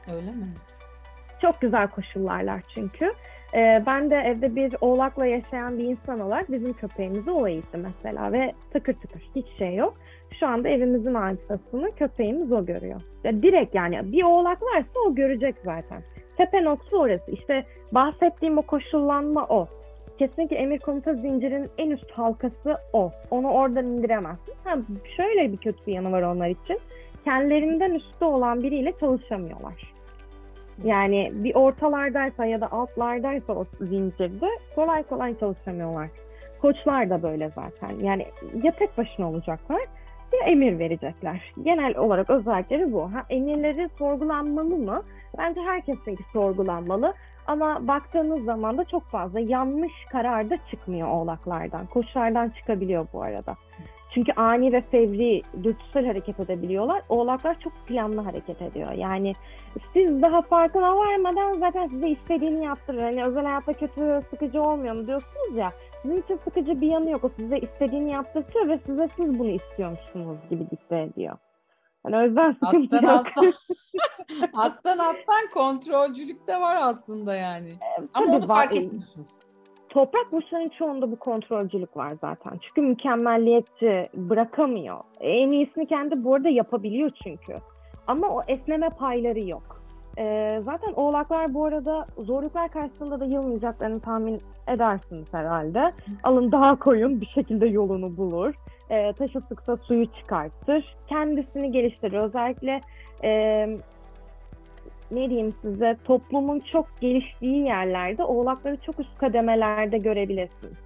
Öyle 0.07 0.31
mi? 0.31 0.53
Çok 1.41 1.61
güzel 1.61 1.87
koşullarlar 1.87 2.61
çünkü. 2.75 3.11
Ee, 3.53 3.83
ben 3.85 4.09
de 4.09 4.15
evde 4.15 4.55
bir 4.55 4.75
oğlakla 4.81 5.25
yaşayan 5.25 5.77
bir 5.77 5.83
insan 5.83 6.19
olarak 6.19 6.51
bizim 6.51 6.73
köpeğimizi 6.73 7.31
o 7.31 7.47
eğitti 7.47 7.77
mesela 7.77 8.31
ve 8.31 8.51
tıkır 8.71 8.93
tıkır 8.93 9.21
hiç 9.35 9.47
şey 9.57 9.75
yok. 9.75 9.93
Şu 10.39 10.47
anda 10.47 10.69
evimizin 10.69 11.13
alfasını 11.13 11.89
köpeğimiz 11.95 12.51
o 12.51 12.65
görüyor. 12.65 13.01
Ya 13.23 13.41
direkt 13.41 13.75
yani 13.75 14.11
bir 14.11 14.23
oğlak 14.23 14.61
varsa 14.61 14.99
o 15.07 15.15
görecek 15.15 15.55
zaten. 15.65 16.03
Tepe 16.37 16.63
nokta 16.63 16.97
orası. 16.97 17.31
İşte 17.31 17.61
bahsettiğim 17.91 18.57
o 18.57 18.61
koşullanma 18.61 19.45
o. 19.49 19.67
Kesinlikle 20.19 20.55
emir 20.55 20.79
komuta 20.79 21.13
zincirinin 21.13 21.69
en 21.77 21.89
üst 21.89 22.11
halkası 22.11 22.75
o. 22.93 23.11
Onu 23.31 23.47
oradan 23.47 23.85
indiremezsin. 23.85 24.53
Ha, 24.63 24.77
şöyle 25.17 25.51
bir 25.51 25.57
kötü 25.57 25.85
bir 25.87 25.93
yanı 25.93 26.11
var 26.11 26.21
onlar 26.21 26.49
için. 26.49 26.79
Kendilerinden 27.25 27.93
üstte 27.93 28.25
olan 28.25 28.61
biriyle 28.61 28.91
çalışamıyorlar. 28.99 29.93
Yani 30.83 31.31
bir 31.33 31.55
ortalardaysa 31.55 32.45
ya 32.45 32.61
da 32.61 32.71
altlardaysa 32.71 33.53
o 33.53 33.65
zincirde 33.81 34.47
kolay 34.75 35.03
kolay 35.03 35.39
çalışamıyorlar. 35.39 36.07
Koçlar 36.61 37.09
da 37.09 37.23
böyle 37.23 37.49
zaten. 37.49 37.99
Yani 38.01 38.25
ya 38.63 38.71
tek 38.71 38.97
başına 38.97 39.29
olacaklar 39.29 39.81
ya 40.33 40.51
emir 40.51 40.79
verecekler. 40.79 41.51
Genel 41.61 41.97
olarak 41.97 42.29
özellikleri 42.29 42.93
bu. 42.93 43.13
Ha, 43.13 43.21
emirleri 43.29 43.89
sorgulanmalı 43.99 44.75
mı? 44.77 45.03
Bence 45.37 45.61
herkesinki 45.61 46.23
sorgulanmalı. 46.33 47.13
Ama 47.49 47.87
baktığınız 47.87 48.45
zaman 48.45 48.77
da 48.77 48.83
çok 48.83 49.03
fazla 49.03 49.39
yanlış 49.39 49.93
karar 50.11 50.49
da 50.49 50.57
çıkmıyor 50.71 51.07
oğlaklardan. 51.07 51.85
Koçlardan 51.85 52.49
çıkabiliyor 52.49 53.07
bu 53.13 53.21
arada. 53.23 53.55
Çünkü 54.13 54.31
ani 54.33 54.73
ve 54.73 54.81
fevri, 54.81 55.41
dürtüsel 55.63 56.05
hareket 56.05 56.39
edebiliyorlar. 56.39 57.01
Oğlaklar 57.09 57.59
çok 57.59 57.73
planlı 57.87 58.21
hareket 58.21 58.61
ediyor. 58.61 58.91
Yani 58.91 59.33
siz 59.93 60.21
daha 60.21 60.41
farkına 60.41 60.97
varmadan 60.97 61.59
zaten 61.59 61.87
size 61.87 62.09
istediğini 62.09 62.65
yaptırır. 62.65 63.01
Hani 63.01 63.23
özel 63.25 63.45
hayatta 63.45 63.73
kötü, 63.73 64.21
sıkıcı 64.29 64.63
olmuyor 64.63 64.95
mu 64.95 65.07
diyorsunuz 65.07 65.57
ya. 65.57 65.69
Sizin 66.01 66.21
için 66.21 66.37
sıkıcı 66.37 66.81
bir 66.81 66.91
yanı 66.91 67.09
yok. 67.11 67.23
O 67.23 67.29
size 67.29 67.57
istediğini 67.57 68.11
yaptırtıyor 68.11 68.67
ve 68.67 68.77
size 68.85 69.09
siz 69.15 69.39
bunu 69.39 69.49
istiyormuşsunuz 69.49 70.37
gibi 70.49 70.69
dikte 70.71 70.99
ediyor. 71.01 71.37
Hani 72.03 72.17
o 72.17 72.21
yüzden 72.21 72.51
sıkıntı 72.51 72.95
Alttan 72.95 73.07
yok. 73.15 73.27
alttan. 73.27 73.53
alttan 74.53 74.97
alttan 74.97 75.49
kontrolcülük 75.53 76.47
de 76.47 76.61
var 76.61 76.77
aslında 76.81 77.35
yani. 77.35 77.75
Ama 78.13 78.25
Tabii 78.25 78.35
onu 78.35 78.47
var. 78.47 78.47
fark 78.47 78.75
etmiyorsunuz. 78.75 79.27
Toprak 79.89 80.31
burçlarının 80.31 80.69
çoğunda 80.69 81.11
bu 81.11 81.15
kontrolcülük 81.15 81.97
var 81.97 82.13
zaten. 82.21 82.59
Çünkü 82.61 82.81
mükemmelliyetçi 82.81 84.09
bırakamıyor. 84.13 84.97
En 85.19 85.51
iyisini 85.51 85.87
kendi 85.87 86.23
bu 86.23 86.35
arada 86.35 86.49
yapabiliyor 86.49 87.09
çünkü. 87.23 87.57
Ama 88.07 88.27
o 88.27 88.41
esneme 88.47 88.89
payları 88.89 89.39
yok. 89.39 89.79
Ee, 90.17 90.59
zaten 90.61 90.93
oğlaklar 90.93 91.53
bu 91.53 91.65
arada 91.65 92.05
zorluklar 92.17 92.69
karşısında 92.69 93.19
da 93.19 93.25
yılmayacaklarını 93.25 93.99
tahmin 93.99 94.41
edersiniz 94.67 95.33
herhalde. 95.33 95.93
Alın 96.23 96.51
daha 96.51 96.79
koyun 96.79 97.21
bir 97.21 97.25
şekilde 97.25 97.67
yolunu 97.67 98.17
bulur. 98.17 98.53
Ee, 98.89 99.13
taşı 99.13 99.41
sıksa 99.41 99.77
suyu 99.77 100.05
çıkartır. 100.05 100.95
Kendisini 101.09 101.71
geliştirir. 101.71 102.17
Özellikle 102.17 102.81
e, 103.23 103.65
ne 105.11 105.29
diyeyim 105.29 105.53
size 105.61 105.97
toplumun 106.05 106.59
çok 106.59 107.01
geliştiği 107.01 107.65
yerlerde 107.65 108.23
oğlakları 108.23 108.77
çok 108.77 108.99
üst 108.99 109.17
kademelerde 109.17 109.97
görebilirsiniz. 109.97 110.77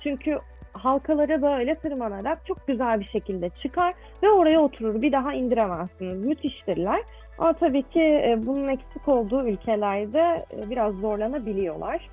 Çünkü 0.00 0.36
halkalara 0.72 1.42
böyle 1.42 1.74
tırmanarak 1.74 2.46
çok 2.46 2.66
güzel 2.66 3.00
bir 3.00 3.04
şekilde 3.04 3.50
çıkar 3.50 3.94
ve 4.22 4.30
oraya 4.30 4.60
oturur. 4.60 5.02
Bir 5.02 5.12
daha 5.12 5.34
indiremezsiniz. 5.34 6.24
Müthiştirler. 6.24 7.00
Ama 7.38 7.52
tabii 7.52 7.82
ki 7.82 8.00
e, 8.00 8.38
bunun 8.46 8.68
eksik 8.68 9.08
olduğu 9.08 9.48
ülkelerde 9.48 10.44
e, 10.56 10.70
biraz 10.70 10.94
zorlanabiliyorlar. 10.94 12.06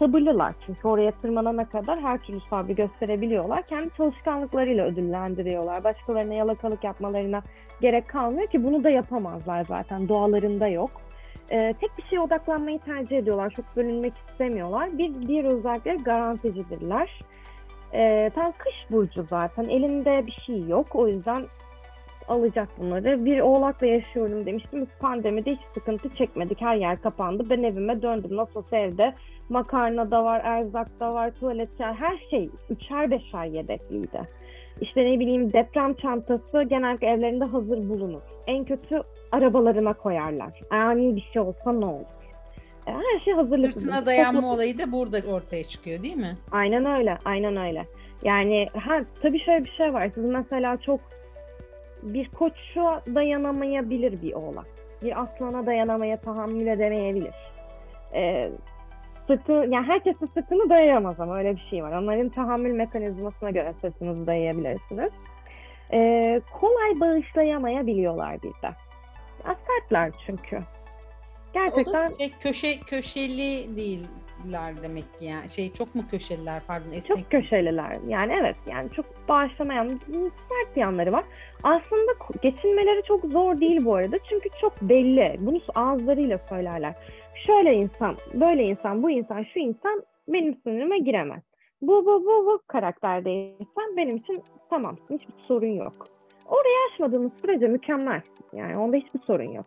Sabırlılar 0.00 0.54
çünkü 0.66 0.88
oraya 0.88 1.10
tırmanana 1.10 1.68
kadar 1.68 2.00
her 2.00 2.18
türlü 2.18 2.40
sabrı 2.40 2.72
gösterebiliyorlar. 2.72 3.62
Kendi 3.62 3.94
çalışkanlıklarıyla 3.96 4.86
ödüllendiriyorlar. 4.86 5.84
Başkalarına 5.84 6.34
yalakalık 6.34 6.84
yapmalarına 6.84 7.42
gerek 7.80 8.08
kalmıyor 8.08 8.48
ki 8.48 8.64
bunu 8.64 8.84
da 8.84 8.90
yapamazlar 8.90 9.64
zaten. 9.64 10.08
Doğalarında 10.08 10.68
yok. 10.68 10.90
Ee, 11.50 11.74
tek 11.80 11.98
bir 11.98 12.02
şeye 12.02 12.20
odaklanmayı 12.20 12.78
tercih 12.78 13.18
ediyorlar. 13.18 13.50
Çok 13.50 13.76
bölünmek 13.76 14.12
istemiyorlar. 14.30 14.98
Bir 14.98 15.26
diğer 15.26 15.44
özellikleri 15.44 15.96
garanticidirler. 15.96 17.20
Ee, 17.94 18.30
tam 18.34 18.52
kış 18.52 18.86
burcu 18.90 19.22
zaten. 19.22 19.64
Elinde 19.64 20.26
bir 20.26 20.42
şey 20.46 20.68
yok. 20.68 20.86
O 20.94 21.08
yüzden 21.08 21.46
alacak 22.30 22.68
bunları. 22.78 23.24
Bir 23.24 23.40
oğlakla 23.40 23.86
yaşıyorum 23.86 24.46
demiştim. 24.46 24.80
Biz 24.80 24.98
pandemide 25.00 25.50
hiç 25.52 25.60
sıkıntı 25.74 26.14
çekmedik. 26.14 26.60
Her 26.60 26.76
yer 26.76 27.02
kapandı. 27.02 27.50
Ben 27.50 27.62
evime 27.62 28.02
döndüm. 28.02 28.36
Nasılsa 28.36 28.76
evde 28.76 29.12
makarna 29.48 30.10
da 30.10 30.24
var, 30.24 30.40
erzak 30.44 31.00
da 31.00 31.14
var, 31.14 31.30
tuvalet 31.34 31.78
kağıdı, 31.78 31.94
her 31.98 32.18
şey 32.30 32.50
üçer 32.70 33.10
beşer 33.10 33.44
yedekliydi. 33.44 34.20
İşte 34.80 35.04
ne 35.04 35.20
bileyim 35.20 35.52
deprem 35.52 35.94
çantası 35.94 36.62
genellikle 36.62 37.06
evlerinde 37.06 37.44
hazır 37.44 37.88
bulunur. 37.88 38.20
En 38.46 38.64
kötü 38.64 39.00
arabalarına 39.32 39.92
koyarlar. 39.92 40.60
Ani 40.70 41.16
bir 41.16 41.20
şey 41.32 41.42
olsa 41.42 41.72
ne 41.72 41.84
olur? 41.84 42.06
E, 42.86 42.92
Her 42.92 43.18
şey 43.24 43.34
hazırlıklı. 43.34 43.80
Sırtına 43.80 44.06
dayanma 44.06 44.52
olayı 44.52 44.78
da 44.78 44.92
burada 44.92 45.20
ortaya 45.28 45.64
çıkıyor 45.64 46.02
değil 46.02 46.16
mi? 46.16 46.34
Aynen 46.52 46.84
öyle, 46.84 47.18
aynen 47.24 47.56
öyle. 47.56 47.86
Yani 48.22 48.66
ha 48.84 49.00
tabii 49.22 49.38
şöyle 49.40 49.64
bir 49.64 49.70
şey 49.70 49.94
var. 49.94 50.10
Siz 50.14 50.24
mesela 50.28 50.76
çok 50.76 51.00
bir 52.02 52.28
koça 52.28 53.02
dayanamayabilir 53.14 54.22
bir 54.22 54.32
oğlak. 54.32 54.66
Bir 55.02 55.22
aslana 55.22 55.66
dayanamaya 55.66 56.20
tahammül 56.20 56.66
edemeyebilir. 56.66 57.34
Ee, 58.14 58.50
sırtı, 59.26 59.52
yani 59.52 59.86
herkesin 59.86 60.26
sırtını 60.26 60.70
dayayamaz 60.70 61.20
ama 61.20 61.38
öyle 61.38 61.56
bir 61.56 61.66
şey 61.70 61.82
var. 61.82 61.92
Onların 61.92 62.28
tahammül 62.28 62.72
mekanizmasına 62.72 63.50
göre 63.50 63.74
sırtınızı 63.80 64.26
dayayabilirsiniz. 64.26 65.10
Ee, 65.92 66.40
kolay 66.52 67.00
bağışlayamayabiliyorlar 67.00 68.42
bir 68.42 68.52
de. 68.52 68.74
Ya 69.46 69.56
Sertler 69.66 70.10
çünkü. 70.26 70.56
O 70.56 70.62
Gerçekten 71.52 72.12
da 72.12 72.16
şey, 72.18 72.32
köşe 72.40 72.80
köşeli 72.80 73.76
değiller 74.44 74.82
demek 74.82 75.18
ki 75.18 75.24
yani. 75.24 75.48
Şey 75.48 75.72
çok 75.72 75.94
mu 75.94 76.02
köşeliler 76.10 76.62
pardon 76.66 76.90
esnek. 76.92 77.18
Çok 77.18 77.30
köşeliler. 77.30 77.98
Yani 78.08 78.32
evet 78.40 78.56
yani 78.72 78.90
çok 78.90 79.06
bağışlamayan 79.28 80.00
sert 80.48 80.76
yanları 80.76 81.12
var. 81.12 81.24
Aslında 81.62 82.12
geçinmeleri 82.42 83.02
çok 83.02 83.20
zor 83.20 83.60
değil 83.60 83.84
bu 83.84 83.94
arada. 83.94 84.16
Çünkü 84.28 84.48
çok 84.60 84.82
belli. 84.82 85.36
Bunu 85.40 85.60
ağızlarıyla 85.74 86.38
söylerler. 86.38 86.94
Şöyle 87.46 87.74
insan, 87.74 88.16
böyle 88.34 88.62
insan, 88.64 89.02
bu 89.02 89.10
insan, 89.10 89.42
şu 89.42 89.58
insan 89.58 90.02
benim 90.28 90.56
sınırıma 90.62 90.96
giremez. 90.96 91.42
Bu, 91.82 92.06
bu, 92.06 92.24
bu, 92.24 92.46
bu 92.46 92.60
karakterdeysen 92.66 93.96
benim 93.96 94.16
için 94.16 94.42
tamamsın. 94.70 95.18
Hiçbir 95.18 95.34
sorun 95.48 95.72
yok. 95.72 96.06
Orayı 96.46 96.76
aşmadığınız 96.92 97.32
sürece 97.40 97.66
mükemmel. 97.66 98.22
Yani 98.52 98.78
onda 98.78 98.96
hiçbir 98.96 99.20
sorun 99.20 99.50
yok. 99.52 99.66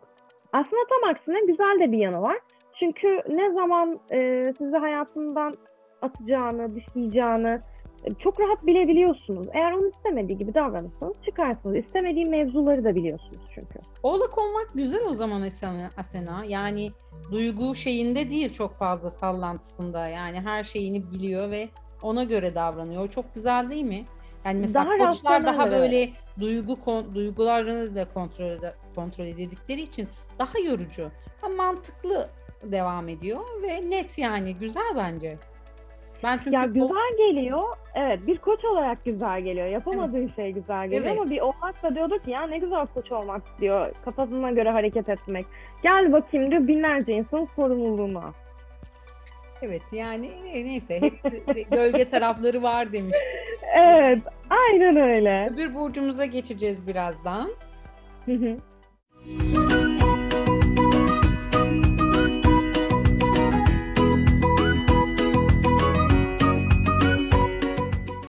Aslında 0.52 0.82
tam 0.88 1.10
aksine 1.10 1.40
güzel 1.40 1.80
de 1.80 1.92
bir 1.92 1.98
yanı 1.98 2.22
var. 2.22 2.38
Çünkü 2.78 3.22
ne 3.28 3.52
zaman 3.52 4.00
e, 4.12 4.52
sizi 4.58 4.76
hayatından 4.76 5.56
atacağını, 6.02 6.74
dışlayacağını 6.74 7.58
e, 8.04 8.14
çok 8.14 8.40
rahat 8.40 8.66
bilebiliyorsunuz. 8.66 9.46
Eğer 9.52 9.72
onu 9.72 9.88
istemediği 9.88 10.38
gibi 10.38 10.54
davranırsanız 10.54 11.16
çıkarsınız. 11.24 11.76
İstemediği 11.76 12.26
mevzuları 12.26 12.84
da 12.84 12.94
biliyorsunuz 12.94 13.42
çünkü. 13.54 13.78
Oğlak 14.02 14.38
olmak 14.38 14.74
güzel 14.74 15.04
o 15.10 15.14
zaman 15.14 15.42
Asena. 15.42 15.90
Asena. 15.96 16.44
Yani 16.44 16.90
duygu 17.30 17.74
şeyinde 17.74 18.30
değil 18.30 18.52
çok 18.52 18.72
fazla 18.72 19.10
sallantısında. 19.10 20.08
Yani 20.08 20.40
her 20.40 20.64
şeyini 20.64 21.12
biliyor 21.12 21.50
ve 21.50 21.68
ona 22.02 22.24
göre 22.24 22.54
davranıyor. 22.54 23.08
Çok 23.08 23.34
güzel 23.34 23.70
değil 23.70 23.84
mi? 23.84 24.04
Yani 24.44 24.60
mesela 24.60 24.84
Daha 24.84 25.10
koçlar 25.10 25.46
daha 25.46 25.58
rasyonel, 25.58 25.80
böyle 25.80 26.10
duygu 26.40 26.80
kon- 26.80 27.14
duygularını 27.14 27.94
da 27.94 28.04
kontrol 28.04 28.56
kontrol 28.94 29.24
edildikleri 29.24 29.80
için 29.80 30.08
daha 30.38 30.58
yorucu. 30.58 31.10
Ha, 31.40 31.48
mantıklı 31.48 32.28
devam 32.62 33.08
ediyor 33.08 33.40
ve 33.62 33.90
net 33.90 34.18
yani 34.18 34.54
güzel 34.54 34.92
bence. 34.96 35.36
Ben 36.24 36.38
çünkü 36.38 36.56
Ya 36.56 36.64
o- 36.64 36.72
güzel 36.72 37.16
geliyor. 37.18 37.62
Evet 37.94 38.26
bir 38.26 38.38
koç 38.38 38.64
olarak 38.64 39.04
güzel 39.04 39.40
geliyor. 39.40 39.66
Yapamadığın 39.66 40.28
şey 40.36 40.52
güzel 40.52 40.84
geliyor 40.88 41.02
Evet. 41.06 41.18
ama 41.20 41.30
bir 41.30 41.40
oğlak 41.40 41.82
da 41.82 41.94
diyordur 41.94 42.18
ki 42.18 42.30
ya 42.30 42.46
ne 42.46 42.58
güzel 42.58 42.86
koç 42.86 43.12
olmak 43.12 43.46
istiyor. 43.46 43.92
Kafasına 44.04 44.50
göre 44.50 44.70
hareket 44.70 45.08
etmek. 45.08 45.46
Gel 45.82 46.12
bakayım 46.12 46.50
diyor 46.50 46.66
binlerce 46.68 47.12
insanın 47.12 47.48
sorumluluğunu 47.56 48.18
al. 48.18 48.32
evet 49.62 49.82
yani 49.92 50.26
e, 50.52 50.64
neyse 50.64 51.00
hep 51.00 51.14
gölge 51.70 52.08
tarafları 52.10 52.62
var 52.62 52.92
demiş. 52.92 53.16
Evet 53.76 54.18
aynen 54.50 54.96
öyle. 54.96 55.50
Öbür 55.54 55.74
burcumuza 55.74 56.24
geçeceğiz 56.24 56.86
birazdan. 56.86 57.50
Hı 58.24 58.32
hı. 58.32 58.56